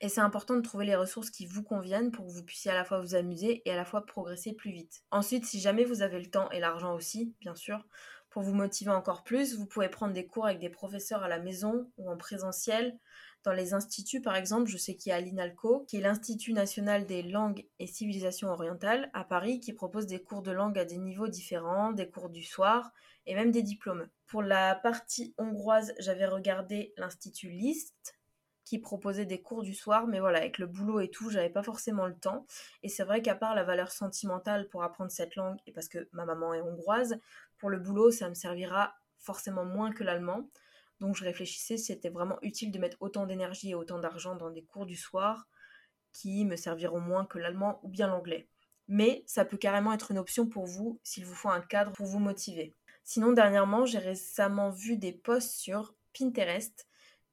Et 0.00 0.08
c'est 0.08 0.20
important 0.20 0.56
de 0.56 0.60
trouver 0.60 0.84
les 0.84 0.96
ressources 0.96 1.30
qui 1.30 1.46
vous 1.46 1.62
conviennent 1.62 2.10
pour 2.10 2.26
que 2.26 2.32
vous 2.32 2.44
puissiez 2.44 2.70
à 2.70 2.74
la 2.74 2.84
fois 2.84 3.00
vous 3.00 3.14
amuser 3.14 3.62
et 3.64 3.72
à 3.72 3.76
la 3.76 3.84
fois 3.84 4.04
progresser 4.04 4.52
plus 4.52 4.70
vite. 4.70 5.02
Ensuite, 5.10 5.46
si 5.46 5.58
jamais 5.58 5.84
vous 5.84 6.02
avez 6.02 6.20
le 6.20 6.30
temps 6.30 6.50
et 6.50 6.60
l'argent 6.60 6.94
aussi, 6.94 7.34
bien 7.40 7.54
sûr, 7.54 7.86
pour 8.28 8.42
vous 8.42 8.52
motiver 8.52 8.90
encore 8.90 9.24
plus, 9.24 9.56
vous 9.56 9.66
pouvez 9.66 9.88
prendre 9.88 10.12
des 10.12 10.26
cours 10.26 10.44
avec 10.44 10.58
des 10.58 10.68
professeurs 10.68 11.22
à 11.22 11.28
la 11.28 11.38
maison 11.38 11.90
ou 11.96 12.10
en 12.10 12.18
présentiel, 12.18 12.98
dans 13.46 13.52
les 13.52 13.74
instituts, 13.74 14.20
par 14.20 14.34
exemple, 14.34 14.68
je 14.68 14.76
sais 14.76 14.96
qu'il 14.96 15.10
y 15.10 15.12
a 15.12 15.20
l'INALCO, 15.20 15.84
qui 15.86 15.98
est 15.98 16.00
l'Institut 16.00 16.52
national 16.52 17.06
des 17.06 17.22
langues 17.22 17.64
et 17.78 17.86
civilisations 17.86 18.48
orientales 18.48 19.08
à 19.14 19.22
Paris, 19.22 19.60
qui 19.60 19.72
propose 19.72 20.08
des 20.08 20.20
cours 20.20 20.42
de 20.42 20.50
langue 20.50 20.76
à 20.76 20.84
des 20.84 20.98
niveaux 20.98 21.28
différents, 21.28 21.92
des 21.92 22.10
cours 22.10 22.28
du 22.28 22.42
soir 22.42 22.90
et 23.24 23.36
même 23.36 23.52
des 23.52 23.62
diplômes. 23.62 24.08
Pour 24.26 24.42
la 24.42 24.74
partie 24.74 25.32
hongroise, 25.38 25.94
j'avais 26.00 26.26
regardé 26.26 26.92
l'Institut 26.96 27.50
List, 27.50 28.18
qui 28.64 28.80
proposait 28.80 29.26
des 29.26 29.40
cours 29.40 29.62
du 29.62 29.74
soir, 29.74 30.08
mais 30.08 30.18
voilà, 30.18 30.38
avec 30.38 30.58
le 30.58 30.66
boulot 30.66 30.98
et 30.98 31.08
tout, 31.08 31.30
j'avais 31.30 31.48
pas 31.48 31.62
forcément 31.62 32.06
le 32.06 32.16
temps. 32.16 32.46
Et 32.82 32.88
c'est 32.88 33.04
vrai 33.04 33.22
qu'à 33.22 33.36
part 33.36 33.54
la 33.54 33.62
valeur 33.62 33.92
sentimentale 33.92 34.68
pour 34.68 34.82
apprendre 34.82 35.12
cette 35.12 35.36
langue, 35.36 35.58
et 35.68 35.72
parce 35.72 35.86
que 35.86 36.08
ma 36.10 36.24
maman 36.24 36.52
est 36.52 36.62
hongroise, 36.62 37.20
pour 37.58 37.70
le 37.70 37.78
boulot, 37.78 38.10
ça 38.10 38.28
me 38.28 38.34
servira 38.34 38.96
forcément 39.20 39.64
moins 39.64 39.92
que 39.92 40.02
l'allemand. 40.02 40.50
Donc 41.00 41.16
je 41.16 41.24
réfléchissais 41.24 41.76
si 41.76 41.86
c'était 41.86 42.08
vraiment 42.08 42.38
utile 42.42 42.70
de 42.72 42.78
mettre 42.78 42.96
autant 43.00 43.26
d'énergie 43.26 43.70
et 43.70 43.74
autant 43.74 43.98
d'argent 43.98 44.36
dans 44.36 44.50
des 44.50 44.64
cours 44.64 44.86
du 44.86 44.96
soir 44.96 45.46
qui 46.12 46.44
me 46.44 46.56
serviront 46.56 47.00
moins 47.00 47.26
que 47.26 47.38
l'allemand 47.38 47.80
ou 47.82 47.88
bien 47.88 48.06
l'anglais. 48.06 48.48
Mais 48.88 49.24
ça 49.26 49.44
peut 49.44 49.56
carrément 49.56 49.92
être 49.92 50.10
une 50.10 50.18
option 50.18 50.46
pour 50.46 50.66
vous 50.66 51.00
s'il 51.02 51.24
vous 51.24 51.34
faut 51.34 51.50
un 51.50 51.60
cadre 51.60 51.92
pour 51.92 52.06
vous 52.06 52.20
motiver. 52.20 52.74
Sinon, 53.04 53.32
dernièrement, 53.32 53.84
j'ai 53.84 53.98
récemment 53.98 54.70
vu 54.70 54.96
des 54.96 55.12
posts 55.12 55.54
sur 55.54 55.94
Pinterest 56.18 56.86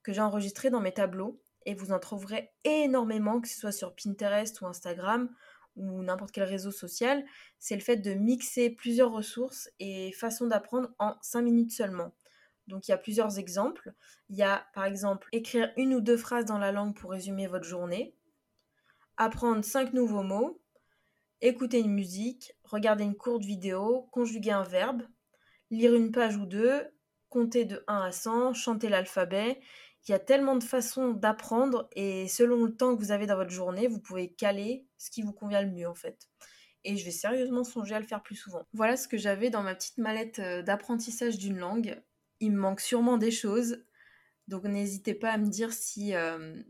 que 0.03 0.11
j'ai 0.11 0.21
enregistrés 0.21 0.69
dans 0.69 0.81
mes 0.81 0.93
tableaux 0.93 1.41
et 1.65 1.73
vous 1.73 1.91
en 1.91 1.99
trouverez 1.99 2.51
énormément, 2.63 3.39
que 3.39 3.47
ce 3.47 3.59
soit 3.59 3.71
sur 3.71 3.95
Pinterest 3.95 4.59
ou 4.61 4.67
Instagram 4.67 5.33
ou 5.75 6.03
n'importe 6.03 6.31
quel 6.31 6.43
réseau 6.43 6.71
social. 6.71 7.23
C'est 7.59 7.75
le 7.75 7.81
fait 7.81 7.97
de 7.97 8.13
mixer 8.13 8.69
plusieurs 8.69 9.11
ressources 9.11 9.69
et 9.79 10.11
façons 10.11 10.47
d'apprendre 10.47 10.89
en 10.99 11.15
5 11.21 11.41
minutes 11.41 11.71
seulement. 11.71 12.13
Donc 12.67 12.87
il 12.87 12.91
y 12.91 12.93
a 12.93 12.97
plusieurs 12.97 13.39
exemples. 13.39 13.93
Il 14.29 14.37
y 14.37 14.43
a 14.43 14.65
par 14.73 14.85
exemple 14.85 15.27
écrire 15.31 15.71
une 15.77 15.93
ou 15.93 16.01
deux 16.01 16.17
phrases 16.17 16.45
dans 16.45 16.57
la 16.57 16.71
langue 16.71 16.95
pour 16.95 17.11
résumer 17.11 17.47
votre 17.47 17.65
journée, 17.65 18.15
apprendre 19.17 19.63
cinq 19.63 19.93
nouveaux 19.93 20.23
mots, 20.23 20.61
écouter 21.41 21.79
une 21.79 21.93
musique, 21.93 22.53
regarder 22.63 23.03
une 23.03 23.15
courte 23.15 23.43
vidéo, 23.43 24.07
conjuguer 24.11 24.51
un 24.51 24.63
verbe, 24.63 25.03
lire 25.71 25.93
une 25.93 26.11
page 26.11 26.37
ou 26.37 26.45
deux, 26.45 26.87
compter 27.29 27.65
de 27.65 27.83
1 27.87 28.01
à 28.01 28.11
100, 28.11 28.53
chanter 28.53 28.89
l'alphabet. 28.89 29.59
Il 30.07 30.11
y 30.11 30.13
a 30.13 30.19
tellement 30.19 30.55
de 30.55 30.63
façons 30.63 31.11
d'apprendre 31.11 31.89
et 31.95 32.27
selon 32.27 32.65
le 32.65 32.75
temps 32.75 32.95
que 32.95 33.01
vous 33.01 33.11
avez 33.11 33.25
dans 33.25 33.35
votre 33.35 33.49
journée, 33.49 33.87
vous 33.87 33.99
pouvez 33.99 34.31
caler 34.33 34.85
ce 34.97 35.09
qui 35.09 35.21
vous 35.21 35.33
convient 35.33 35.61
le 35.61 35.71
mieux 35.71 35.87
en 35.87 35.95
fait. 35.95 36.29
Et 36.83 36.97
je 36.97 37.05
vais 37.05 37.11
sérieusement 37.11 37.63
songer 37.63 37.95
à 37.95 37.99
le 37.99 38.05
faire 38.05 38.21
plus 38.21 38.35
souvent. 38.35 38.63
Voilà 38.73 38.97
ce 38.97 39.07
que 39.07 39.17
j'avais 39.17 39.49
dans 39.49 39.63
ma 39.63 39.73
petite 39.73 39.97
mallette 39.97 40.39
euh, 40.39 40.61
d'apprentissage 40.61 41.37
d'une 41.37 41.57
langue 41.57 42.01
il 42.43 42.51
me 42.51 42.59
manque 42.59 42.81
sûrement 42.81 43.17
des 43.17 43.31
choses. 43.31 43.83
Donc 44.47 44.65
n'hésitez 44.65 45.13
pas 45.13 45.31
à 45.31 45.37
me 45.37 45.47
dire 45.47 45.71
si, 45.71 46.15
euh, 46.15 46.61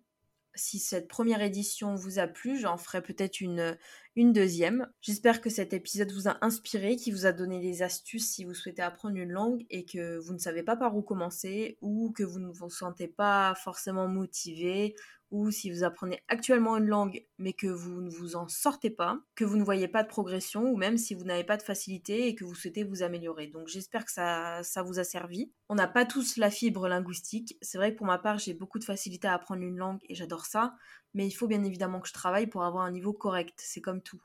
si 0.55 0.79
cette 0.79 1.07
première 1.07 1.41
édition 1.41 1.95
vous 1.95 2.19
a 2.19 2.27
plu. 2.27 2.59
J'en 2.59 2.77
ferai 2.77 3.01
peut-être 3.01 3.41
une, 3.41 3.77
une 4.15 4.31
deuxième. 4.31 4.87
J'espère 5.01 5.41
que 5.41 5.49
cet 5.49 5.73
épisode 5.73 6.11
vous 6.11 6.27
a 6.27 6.37
inspiré, 6.41 6.95
qui 6.95 7.11
vous 7.11 7.25
a 7.25 7.31
donné 7.31 7.59
des 7.59 7.81
astuces 7.81 8.29
si 8.31 8.43
vous 8.43 8.53
souhaitez 8.53 8.81
apprendre 8.81 9.17
une 9.17 9.31
langue 9.31 9.65
et 9.69 9.85
que 9.85 10.17
vous 10.19 10.33
ne 10.33 10.39
savez 10.39 10.63
pas 10.63 10.75
par 10.75 10.95
où 10.95 11.01
commencer 11.01 11.77
ou 11.81 12.11
que 12.11 12.23
vous 12.23 12.39
ne 12.39 12.51
vous 12.51 12.69
sentez 12.69 13.07
pas 13.07 13.55
forcément 13.55 14.07
motivé 14.07 14.95
ou 15.33 15.49
si 15.49 15.71
vous 15.71 15.83
apprenez 15.83 16.21
actuellement 16.27 16.77
une 16.77 16.85
langue 16.85 17.25
mais 17.39 17.53
que 17.53 17.65
vous 17.65 18.01
ne 18.01 18.09
vous 18.11 18.35
en 18.35 18.47
sortez 18.47 18.91
pas, 18.91 19.19
que 19.33 19.43
vous 19.43 19.57
ne 19.57 19.63
voyez 19.63 19.87
pas 19.87 20.03
de 20.03 20.07
progression 20.07 20.69
ou 20.69 20.77
même 20.77 20.95
si 20.95 21.15
vous 21.15 21.23
n'avez 21.23 21.43
pas 21.43 21.57
de 21.57 21.63
facilité 21.63 22.27
et 22.27 22.35
que 22.35 22.45
vous 22.45 22.53
souhaitez 22.53 22.83
vous 22.83 23.01
améliorer. 23.01 23.47
Donc 23.47 23.67
j'espère 23.67 24.05
que 24.05 24.11
ça, 24.11 24.61
ça 24.61 24.83
vous 24.83 24.99
a 24.99 25.03
servi. 25.03 25.51
On 25.69 25.75
n'a 25.75 25.87
pas 25.87 26.05
tous 26.05 26.37
la 26.37 26.51
fibre 26.51 26.87
linguistique. 26.87 27.57
C'est 27.63 27.79
vrai 27.79 27.93
que 27.93 27.97
pour 27.97 28.05
ma 28.05 28.19
part 28.19 28.37
j'ai 28.37 28.53
beaucoup 28.53 28.77
de 28.77 28.83
facilité 28.83 29.27
à 29.27 29.33
apprendre 29.33 29.63
une 29.63 29.75
langue 29.75 30.01
et 30.07 30.13
j'adore 30.13 30.45
ça, 30.45 30.75
mais 31.15 31.25
il 31.25 31.31
faut 31.31 31.47
bien 31.47 31.63
évidemment 31.63 31.99
que 31.99 32.07
je 32.07 32.13
travaille 32.13 32.45
pour 32.45 32.63
avoir 32.63 32.83
un 32.83 32.91
niveau 32.91 33.11
correct. 33.11 33.55
C'est 33.57 33.81
comme 33.81 34.03
tout. 34.03 34.21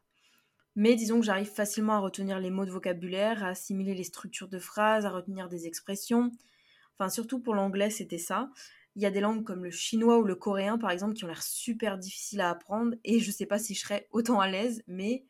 Mais 0.77 0.95
disons 0.95 1.21
que 1.21 1.25
j'arrive 1.27 1.51
facilement 1.51 1.95
à 1.95 2.01
retenir 2.01 2.39
les 2.39 2.51
mots 2.51 2.67
de 2.67 2.71
vocabulaire, 2.71 3.43
à 3.43 3.49
assimiler 3.49 3.95
les 3.95 4.05
structures 4.05 4.49
de 4.49 4.59
phrases, 4.59 5.07
à 5.07 5.11
retenir 5.11 5.49
des 5.49 5.67
expressions. 5.67 6.31
Enfin, 6.99 7.09
surtout 7.09 7.41
pour 7.41 7.55
l'anglais, 7.55 7.89
c'était 7.89 8.19
ça. 8.19 8.51
Il 8.99 9.03
y 9.03 9.07
a 9.07 9.13
des 9.13 9.21
langues 9.21 9.45
comme 9.45 9.63
le 9.63 9.71
chinois 9.71 10.19
ou 10.19 10.25
le 10.25 10.35
coréen, 10.35 10.77
par 10.77 10.91
exemple, 10.91 11.15
qui 11.15 11.23
ont 11.23 11.29
l'air 11.29 11.45
super 11.45 11.99
difficiles 11.99 12.41
à 12.41 12.51
apprendre. 12.51 12.97
Et 13.05 13.21
je 13.21 13.29
ne 13.29 13.33
sais 13.33 13.47
pas 13.47 13.61
si 13.61 13.77
je 13.77 13.83
serais 13.83 14.09
autant 14.11 14.41
à 14.41 14.49
l'aise, 14.49 14.83
mais 14.89 15.25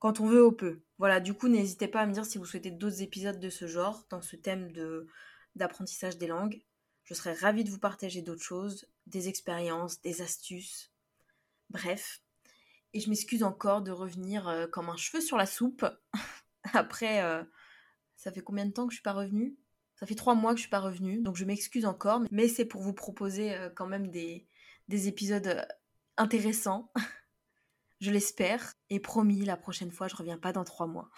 quand 0.00 0.18
on 0.18 0.26
veut, 0.26 0.44
on 0.44 0.52
peut. 0.52 0.82
Voilà, 0.98 1.20
du 1.20 1.32
coup, 1.32 1.46
n'hésitez 1.46 1.86
pas 1.86 2.00
à 2.00 2.06
me 2.06 2.12
dire 2.12 2.26
si 2.26 2.38
vous 2.38 2.44
souhaitez 2.44 2.72
d'autres 2.72 3.02
épisodes 3.02 3.38
de 3.38 3.50
ce 3.50 3.68
genre, 3.68 4.04
dans 4.10 4.20
ce 4.20 4.34
thème 4.34 4.72
de, 4.72 5.06
d'apprentissage 5.54 6.18
des 6.18 6.26
langues. 6.26 6.64
Je 7.04 7.14
serais 7.14 7.34
ravie 7.34 7.62
de 7.62 7.70
vous 7.70 7.78
partager 7.78 8.20
d'autres 8.20 8.42
choses, 8.42 8.88
des 9.06 9.28
expériences, 9.28 10.02
des 10.02 10.20
astuces. 10.20 10.90
Bref. 11.70 12.20
Et 12.94 13.00
je 13.00 13.08
m'excuse 13.08 13.44
encore 13.44 13.82
de 13.82 13.92
revenir 13.92 14.48
euh, 14.48 14.66
comme 14.66 14.88
un 14.88 14.96
cheveu 14.96 15.20
sur 15.20 15.36
la 15.36 15.46
soupe. 15.46 15.86
Après, 16.72 17.22
euh, 17.22 17.44
ça 18.16 18.32
fait 18.32 18.42
combien 18.42 18.66
de 18.66 18.72
temps 18.72 18.88
que 18.88 18.92
je 18.92 18.96
suis 18.96 19.04
pas 19.04 19.12
revenue? 19.12 19.56
Ça 20.04 20.08
fait 20.08 20.14
trois 20.16 20.34
mois 20.34 20.50
que 20.50 20.58
je 20.58 20.64
suis 20.64 20.70
pas 20.70 20.80
revenue, 20.80 21.22
donc 21.22 21.36
je 21.36 21.46
m'excuse 21.46 21.86
encore, 21.86 22.20
mais 22.30 22.46
c'est 22.46 22.66
pour 22.66 22.82
vous 22.82 22.92
proposer 22.92 23.54
euh, 23.54 23.70
quand 23.74 23.86
même 23.86 24.08
des, 24.08 24.46
des 24.88 25.08
épisodes 25.08 25.46
euh, 25.46 25.62
intéressants. 26.18 26.92
je 28.02 28.10
l'espère. 28.10 28.74
Et 28.90 29.00
promis, 29.00 29.46
la 29.46 29.56
prochaine 29.56 29.90
fois, 29.90 30.06
je 30.06 30.14
reviens 30.14 30.36
pas 30.36 30.52
dans 30.52 30.64
trois 30.64 30.86
mois. 30.86 31.08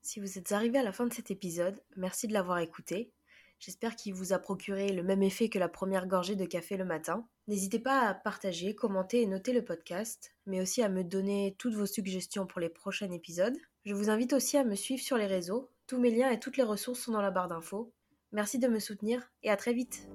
Si 0.00 0.20
vous 0.20 0.38
êtes 0.38 0.52
arrivé 0.52 0.78
à 0.78 0.84
la 0.84 0.92
fin 0.92 1.08
de 1.08 1.12
cet 1.12 1.32
épisode, 1.32 1.82
merci 1.96 2.28
de 2.28 2.34
l'avoir 2.34 2.60
écouté. 2.60 3.10
J'espère 3.58 3.96
qu'il 3.96 4.14
vous 4.14 4.32
a 4.32 4.38
procuré 4.38 4.92
le 4.92 5.02
même 5.02 5.24
effet 5.24 5.48
que 5.48 5.58
la 5.58 5.68
première 5.68 6.06
gorgée 6.06 6.36
de 6.36 6.44
café 6.44 6.76
le 6.76 6.84
matin. 6.84 7.26
N'hésitez 7.48 7.80
pas 7.80 8.02
à 8.02 8.14
partager, 8.14 8.76
commenter 8.76 9.22
et 9.22 9.26
noter 9.26 9.52
le 9.52 9.64
podcast, 9.64 10.36
mais 10.46 10.60
aussi 10.60 10.82
à 10.84 10.88
me 10.88 11.02
donner 11.02 11.56
toutes 11.58 11.74
vos 11.74 11.86
suggestions 11.86 12.46
pour 12.46 12.60
les 12.60 12.68
prochains 12.68 13.10
épisodes. 13.10 13.58
Je 13.84 13.94
vous 13.94 14.08
invite 14.08 14.34
aussi 14.34 14.56
à 14.56 14.62
me 14.62 14.76
suivre 14.76 15.02
sur 15.02 15.16
les 15.16 15.26
réseaux 15.26 15.68
tous 15.88 15.98
mes 15.98 16.10
liens 16.10 16.30
et 16.30 16.38
toutes 16.38 16.58
les 16.58 16.62
ressources 16.62 17.00
sont 17.00 17.12
dans 17.12 17.22
la 17.22 17.30
barre 17.30 17.48
d'infos. 17.48 17.90
Merci 18.30 18.58
de 18.58 18.68
me 18.68 18.78
soutenir 18.78 19.32
et 19.42 19.50
à 19.50 19.56
très 19.56 19.72
vite 19.72 20.06